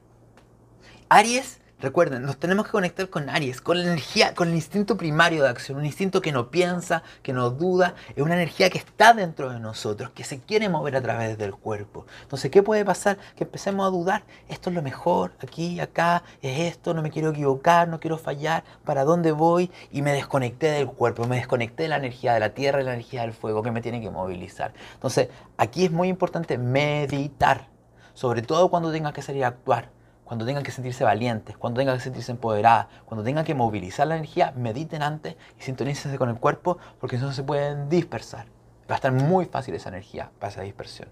[1.10, 5.44] Aries Recuerden, nos tenemos que conectar con Aries, con la energía, con el instinto primario
[5.44, 9.14] de acción, un instinto que no piensa, que no duda, es una energía que está
[9.14, 12.06] dentro de nosotros, que se quiere mover a través del cuerpo.
[12.22, 13.18] Entonces, ¿qué puede pasar?
[13.36, 17.32] Que empecemos a dudar, esto es lo mejor, aquí, acá, es esto, no me quiero
[17.32, 19.70] equivocar, no quiero fallar, ¿para dónde voy?
[19.92, 22.94] Y me desconecté del cuerpo, me desconecté de la energía de la tierra y la
[22.94, 24.74] energía del fuego que me tiene que movilizar.
[24.94, 25.28] Entonces,
[25.58, 27.68] aquí es muy importante meditar,
[28.14, 29.93] sobre todo cuando tengas que salir a actuar
[30.24, 34.15] cuando tengan que sentirse valientes, cuando tengan que sentirse empoderadas, cuando tengan que movilizar la
[34.15, 38.47] energía, mediten antes y sintonícense con el cuerpo porque no se pueden dispersar.
[38.89, 41.09] Va a estar muy fácil esa energía para esa dispersión.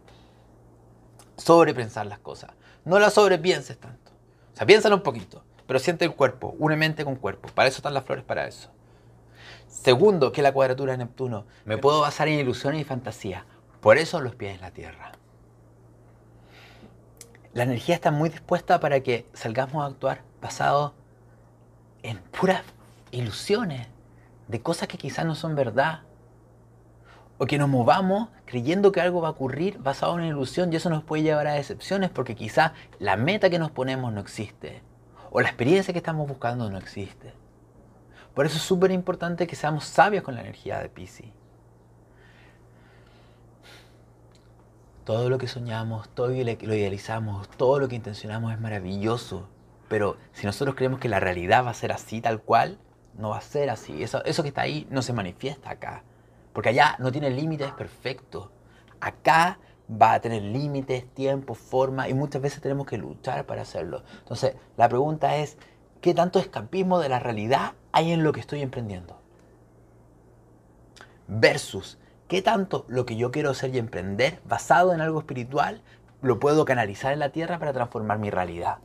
[1.37, 2.51] Sobrepensar las cosas.
[2.85, 4.11] No las sobrepienses tanto.
[4.53, 7.49] O sea, piénsalo un poquito, pero siente el cuerpo, une mente con cuerpo.
[7.53, 8.69] Para eso están las flores, para eso.
[9.67, 11.45] Segundo, que la cuadratura de Neptuno.
[11.65, 13.45] Me puedo basar en ilusiones y fantasía.
[13.79, 15.13] Por eso los pies en la tierra
[17.53, 20.93] la energía está muy dispuesta para que salgamos a actuar basado
[22.01, 22.61] en puras
[23.11, 23.87] ilusiones
[24.47, 26.01] de cosas que quizás no son verdad.
[27.37, 30.75] O que nos movamos creyendo que algo va a ocurrir basado en una ilusión y
[30.75, 34.83] eso nos puede llevar a decepciones porque quizás la meta que nos ponemos no existe.
[35.31, 37.33] O la experiencia que estamos buscando no existe.
[38.33, 41.27] Por eso es súper importante que seamos sabios con la energía de Pisces.
[45.03, 49.47] Todo lo que soñamos, todo lo idealizamos, todo lo que intencionamos es maravilloso.
[49.87, 52.77] Pero si nosotros creemos que la realidad va a ser así, tal cual,
[53.17, 54.03] no va a ser así.
[54.03, 56.03] Eso, eso que está ahí no se manifiesta acá.
[56.53, 58.49] Porque allá no tiene límites perfectos.
[58.99, 59.59] Acá
[59.91, 64.03] va a tener límites, tiempo, forma y muchas veces tenemos que luchar para hacerlo.
[64.19, 65.57] Entonces, la pregunta es,
[66.01, 69.19] ¿qué tanto escapismo de la realidad hay en lo que estoy emprendiendo?
[71.27, 71.97] Versus,
[72.31, 75.81] ¿Qué tanto lo que yo quiero hacer y emprender, basado en algo espiritual,
[76.21, 78.77] lo puedo canalizar en la tierra para transformar mi realidad?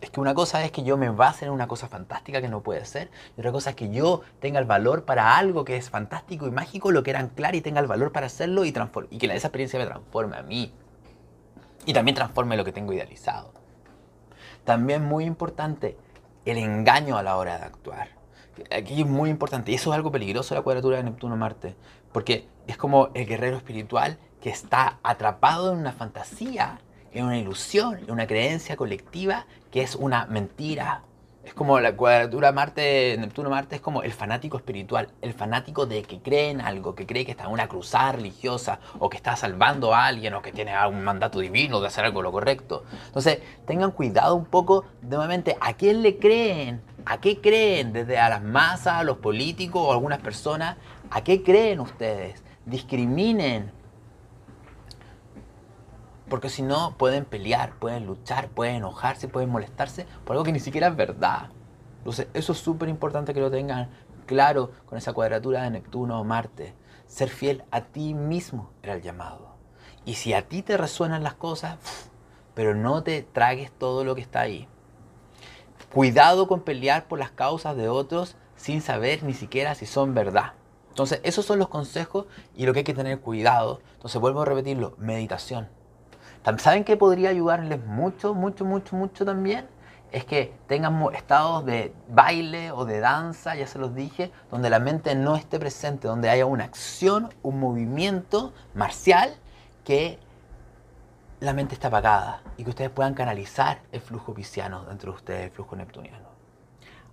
[0.00, 2.62] Es que una cosa es que yo me base en una cosa fantástica que no
[2.62, 5.90] puede ser, y otra cosa es que yo tenga el valor para algo que es
[5.90, 8.72] fantástico y mágico, lo quiera anclar y tenga el valor para hacerlo y,
[9.10, 10.72] y que esa experiencia me transforme a mí.
[11.84, 13.52] Y también transforme lo que tengo idealizado.
[14.64, 15.98] También muy importante,
[16.46, 18.08] el engaño a la hora de actuar.
[18.70, 21.76] Aquí es muy importante, y eso es algo peligroso la cuadratura de Neptuno-Marte,
[22.14, 26.78] porque es como el guerrero espiritual que está atrapado en una fantasía,
[27.12, 31.02] en una ilusión, en una creencia colectiva que es una mentira.
[31.44, 36.20] Es como la cuadratura Marte, Neptuno-Marte es como el fanático espiritual, el fanático de que
[36.20, 39.92] cree en algo, que cree que está en una cruzada religiosa o que está salvando
[39.92, 42.84] a alguien o que tiene un mandato divino de hacer algo lo correcto.
[43.06, 48.28] Entonces, tengan cuidado un poco, nuevamente, a quién le creen, a qué creen, desde a
[48.28, 50.76] las masas, a los políticos o algunas personas,
[51.10, 53.70] a qué creen ustedes discriminen.
[56.28, 60.60] Porque si no, pueden pelear, pueden luchar, pueden enojarse, pueden molestarse por algo que ni
[60.60, 61.50] siquiera es verdad.
[61.98, 63.90] Entonces, eso es súper importante que lo tengan
[64.26, 66.74] claro con esa cuadratura de Neptuno o Marte.
[67.06, 69.54] Ser fiel a ti mismo era el llamado.
[70.06, 71.78] Y si a ti te resuenan las cosas,
[72.54, 74.68] pero no te tragues todo lo que está ahí.
[75.94, 80.54] Cuidado con pelear por las causas de otros sin saber ni siquiera si son verdad.
[80.88, 82.26] Entonces, esos son los consejos
[82.56, 83.80] y lo que hay que tener cuidado.
[83.92, 85.68] Entonces, vuelvo a repetirlo, meditación.
[86.58, 89.68] ¿Saben qué podría ayudarles mucho, mucho, mucho, mucho también?
[90.10, 94.80] Es que tengan estados de baile o de danza, ya se los dije, donde la
[94.80, 99.36] mente no esté presente, donde haya una acción, un movimiento marcial
[99.84, 100.18] que
[101.44, 105.44] la mente está apagada y que ustedes puedan canalizar el flujo pisciano dentro de ustedes,
[105.44, 106.28] el flujo neptuniano.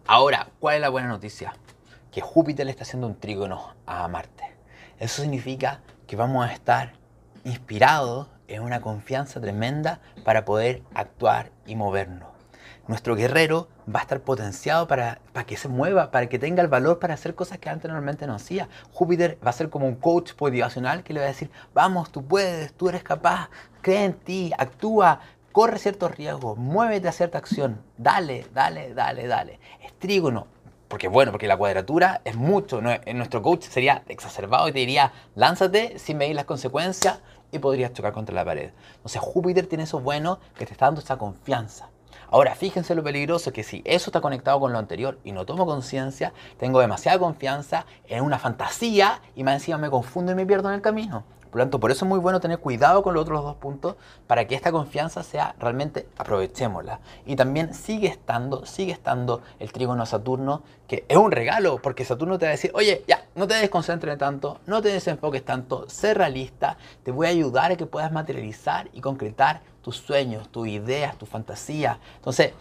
[0.07, 1.53] Ahora, ¿cuál es la buena noticia?
[2.11, 4.43] que Júpiter le está haciendo un trígono a Marte.
[4.99, 6.93] Eso significa que vamos a estar
[7.45, 12.30] inspirados es una confianza tremenda para poder actuar y movernos.
[12.91, 16.67] Nuestro guerrero va a estar potenciado para, para que se mueva, para que tenga el
[16.67, 18.67] valor para hacer cosas que antes normalmente no hacía.
[18.91, 22.25] Júpiter va a ser como un coach motivacional que le va a decir, vamos, tú
[22.25, 25.21] puedes, tú eres capaz, cree en ti, actúa,
[25.53, 29.61] corre ciertos riesgos, muévete a cierta acción, dale, dale, dale, dale.
[29.81, 30.47] Es trígono,
[30.89, 32.81] porque bueno, porque la cuadratura es mucho.
[32.81, 37.21] Nuestro coach sería exacerbado y te diría, lánzate sin medir las consecuencias
[37.53, 38.71] y podrías chocar contra la pared.
[38.97, 41.87] Entonces Júpiter tiene eso bueno que te está dando esa confianza.
[42.29, 45.65] Ahora, fíjense lo peligroso que si eso está conectado con lo anterior y no tomo
[45.65, 50.69] conciencia, tengo demasiada confianza en una fantasía y más encima me confundo y me pierdo
[50.69, 51.23] en el camino.
[51.51, 53.97] Por lo tanto, por eso es muy bueno tener cuidado con los otros dos puntos
[54.25, 57.01] para que esta confianza sea realmente aprovechémosla.
[57.25, 62.39] Y también sigue estando, sigue estando el trígono Saturno, que es un regalo, porque Saturno
[62.39, 66.13] te va a decir, oye, ya, no te desconcentres tanto, no te desenfoques tanto, sé
[66.13, 71.17] realista, te voy a ayudar a que puedas materializar y concretar tus sueños, tus ideas,
[71.17, 71.99] tu fantasía.
[72.15, 72.53] Entonces,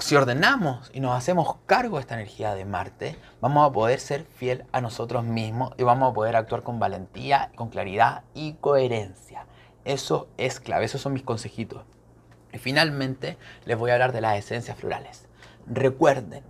[0.00, 4.24] si ordenamos y nos hacemos cargo de esta energía de Marte, vamos a poder ser
[4.24, 9.46] fiel a nosotros mismos y vamos a poder actuar con valentía, con claridad y coherencia.
[9.84, 11.84] Eso es clave, esos son mis consejitos.
[12.52, 15.28] Y finalmente les voy a hablar de las esencias florales.
[15.66, 16.44] Recuerden,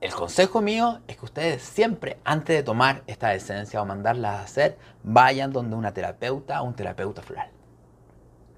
[0.00, 4.42] el consejo mío es que ustedes siempre, antes de tomar esta esencia o mandarla a
[4.42, 7.50] hacer, vayan donde una terapeuta o un terapeuta floral.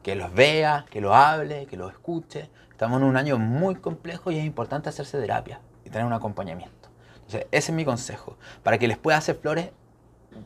[0.02, 4.30] Que los vea, que lo hable, que lo escuche, Estamos en un año muy complejo
[4.30, 6.90] y es importante hacerse terapia y tener un acompañamiento.
[7.16, 9.70] Entonces, ese es mi consejo, para que les pueda hacer flores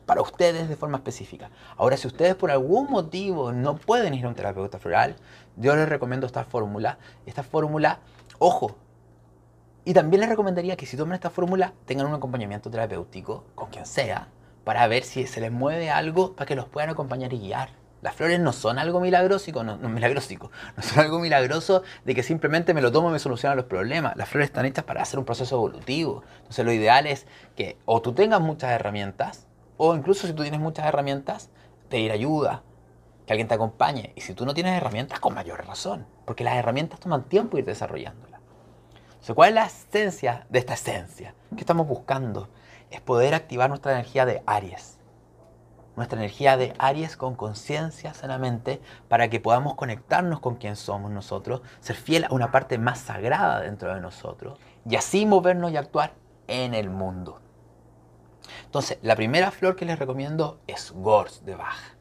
[0.07, 1.51] para ustedes de forma específica.
[1.77, 5.15] Ahora, si ustedes por algún motivo no pueden ir a un terapeuta floral,
[5.57, 6.97] yo les recomiendo esta fórmula.
[7.27, 7.99] Esta fórmula,
[8.39, 8.77] ojo,
[9.85, 13.85] y también les recomendaría que si toman esta fórmula tengan un acompañamiento terapéutico con quien
[13.85, 14.27] sea,
[14.63, 17.82] para ver si se les mueve algo para que los puedan acompañar y guiar.
[18.03, 22.73] Las flores no son algo milagrosico, no, no, no son algo milagroso de que simplemente
[22.73, 24.17] me lo tomo y me solucionan los problemas.
[24.17, 26.21] Las flores están hechas para hacer un proceso evolutivo.
[26.39, 27.25] Entonces lo ideal es
[27.55, 29.47] que o tú tengas muchas herramientas,
[29.77, 31.49] o incluso si tú tienes muchas herramientas,
[31.87, 32.63] pedir ayuda,
[33.25, 34.11] que alguien te acompañe.
[34.17, 37.63] Y si tú no tienes herramientas, con mayor razón, porque las herramientas toman tiempo ir
[37.63, 38.41] desarrollándolas.
[39.33, 41.35] ¿cuál es la esencia de esta esencia?
[41.55, 42.49] ¿Qué estamos buscando?
[42.91, 44.92] Es poder activar nuestra energía de Aries
[45.95, 51.61] nuestra energía de Aries con conciencia sanamente para que podamos conectarnos con quien somos nosotros,
[51.79, 56.13] ser fiel a una parte más sagrada dentro de nosotros y así movernos y actuar
[56.47, 57.39] en el mundo.
[58.65, 61.92] Entonces, la primera flor que les recomiendo es Gors de Bach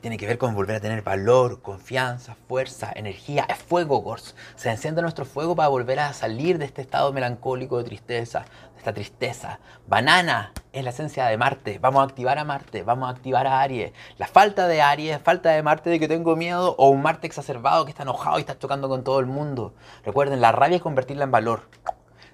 [0.00, 3.46] tiene que ver con volver a tener valor, confianza, fuerza, energía.
[3.48, 4.34] Es fuego, Gors.
[4.56, 8.40] Se enciende nuestro fuego para volver a salir de este estado melancólico de tristeza,
[8.72, 9.60] de esta tristeza.
[9.86, 11.78] Banana es la esencia de Marte.
[11.78, 13.92] Vamos a activar a Marte, vamos a activar a Aries.
[14.16, 17.84] La falta de Aries, falta de Marte de que tengo miedo o un Marte exacerbado
[17.84, 19.74] que está enojado y está chocando con todo el mundo.
[20.04, 21.68] Recuerden, la rabia es convertirla en valor.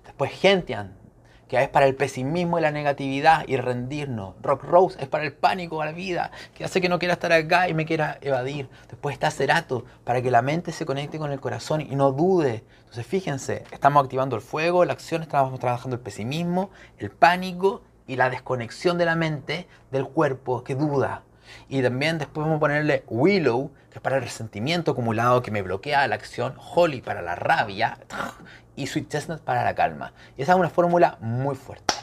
[0.05, 0.97] Después Gentian,
[1.49, 4.35] que es para el pesimismo y la negatividad y rendirnos.
[4.43, 7.33] Rock Rose es para el pánico a la vida, que hace que no quiera estar
[7.33, 8.69] acá y me quiera evadir.
[8.89, 12.65] Después está Cerato, para que la mente se conecte con el corazón y no dude.
[12.81, 18.17] Entonces fíjense, estamos activando el fuego, la acción, estamos trabajando el pesimismo, el pánico y
[18.17, 21.23] la desconexión de la mente del cuerpo que duda.
[21.69, 25.63] Y también después vamos a ponerle Willow, que es para el resentimiento acumulado que me
[25.63, 27.99] bloquea la acción, Holly para la rabia
[28.77, 30.13] y Sweet Chestnut para la calma.
[30.37, 31.95] Y esa es una fórmula muy fuerte.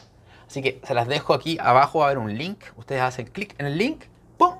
[0.48, 2.64] Así que se las dejo aquí abajo, va a haber un link.
[2.76, 4.04] Ustedes hacen clic en el link,
[4.38, 4.60] ¡pum!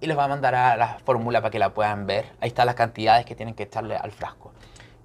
[0.00, 2.26] Y les va a mandar a la fórmula para que la puedan ver.
[2.40, 4.52] Ahí están las cantidades que tienen que echarle al frasco.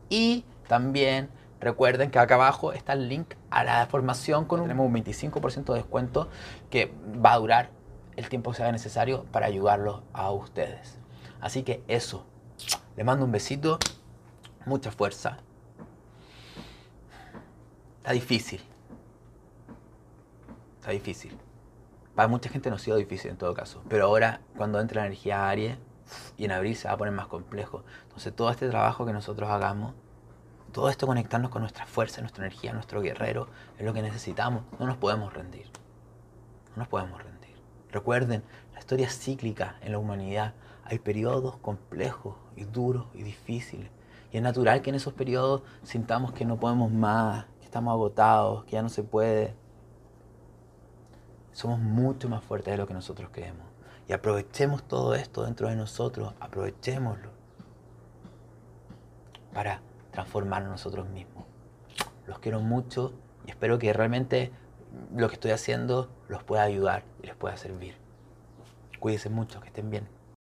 [0.09, 1.29] Y también
[1.59, 5.73] recuerden que acá abajo está el link a la formación con un, un 25% de
[5.75, 6.29] descuento
[6.69, 6.91] que
[7.23, 7.69] va a durar
[8.17, 10.97] el tiempo que sea necesario para ayudarlos a ustedes.
[11.39, 12.25] Así que eso.
[12.97, 13.79] Les mando un besito,
[14.65, 15.37] mucha fuerza
[18.07, 18.61] Está difícil.
[20.79, 21.37] Está difícil.
[22.15, 23.83] Para mucha gente no ha sido difícil en todo caso.
[23.89, 25.77] Pero ahora, cuando entra la energía Aries
[26.37, 27.83] y en abril se va a poner más complejo.
[28.03, 29.93] Entonces, todo este trabajo que nosotros hagamos,
[30.71, 34.63] todo esto conectarnos con nuestra fuerza, nuestra energía, nuestro guerrero, es lo que necesitamos.
[34.79, 35.65] No nos podemos rendir.
[36.77, 37.36] No nos podemos rendir.
[37.91, 40.53] Recuerden, la historia cíclica en la humanidad.
[40.83, 43.89] Hay periodos complejos y duros y difíciles.
[44.31, 48.71] Y es natural que en esos periodos sintamos que no podemos más, estamos agotados, que
[48.73, 49.55] ya no se puede.
[51.51, 53.65] Somos mucho más fuertes de lo que nosotros creemos.
[54.07, 57.31] Y aprovechemos todo esto dentro de nosotros, aprovechémoslo
[59.53, 59.81] para
[60.11, 61.45] transformarnos nosotros mismos.
[62.25, 63.13] Los quiero mucho
[63.45, 64.51] y espero que realmente
[65.15, 67.95] lo que estoy haciendo los pueda ayudar y les pueda servir.
[68.99, 70.07] Cuídense mucho, que estén bien.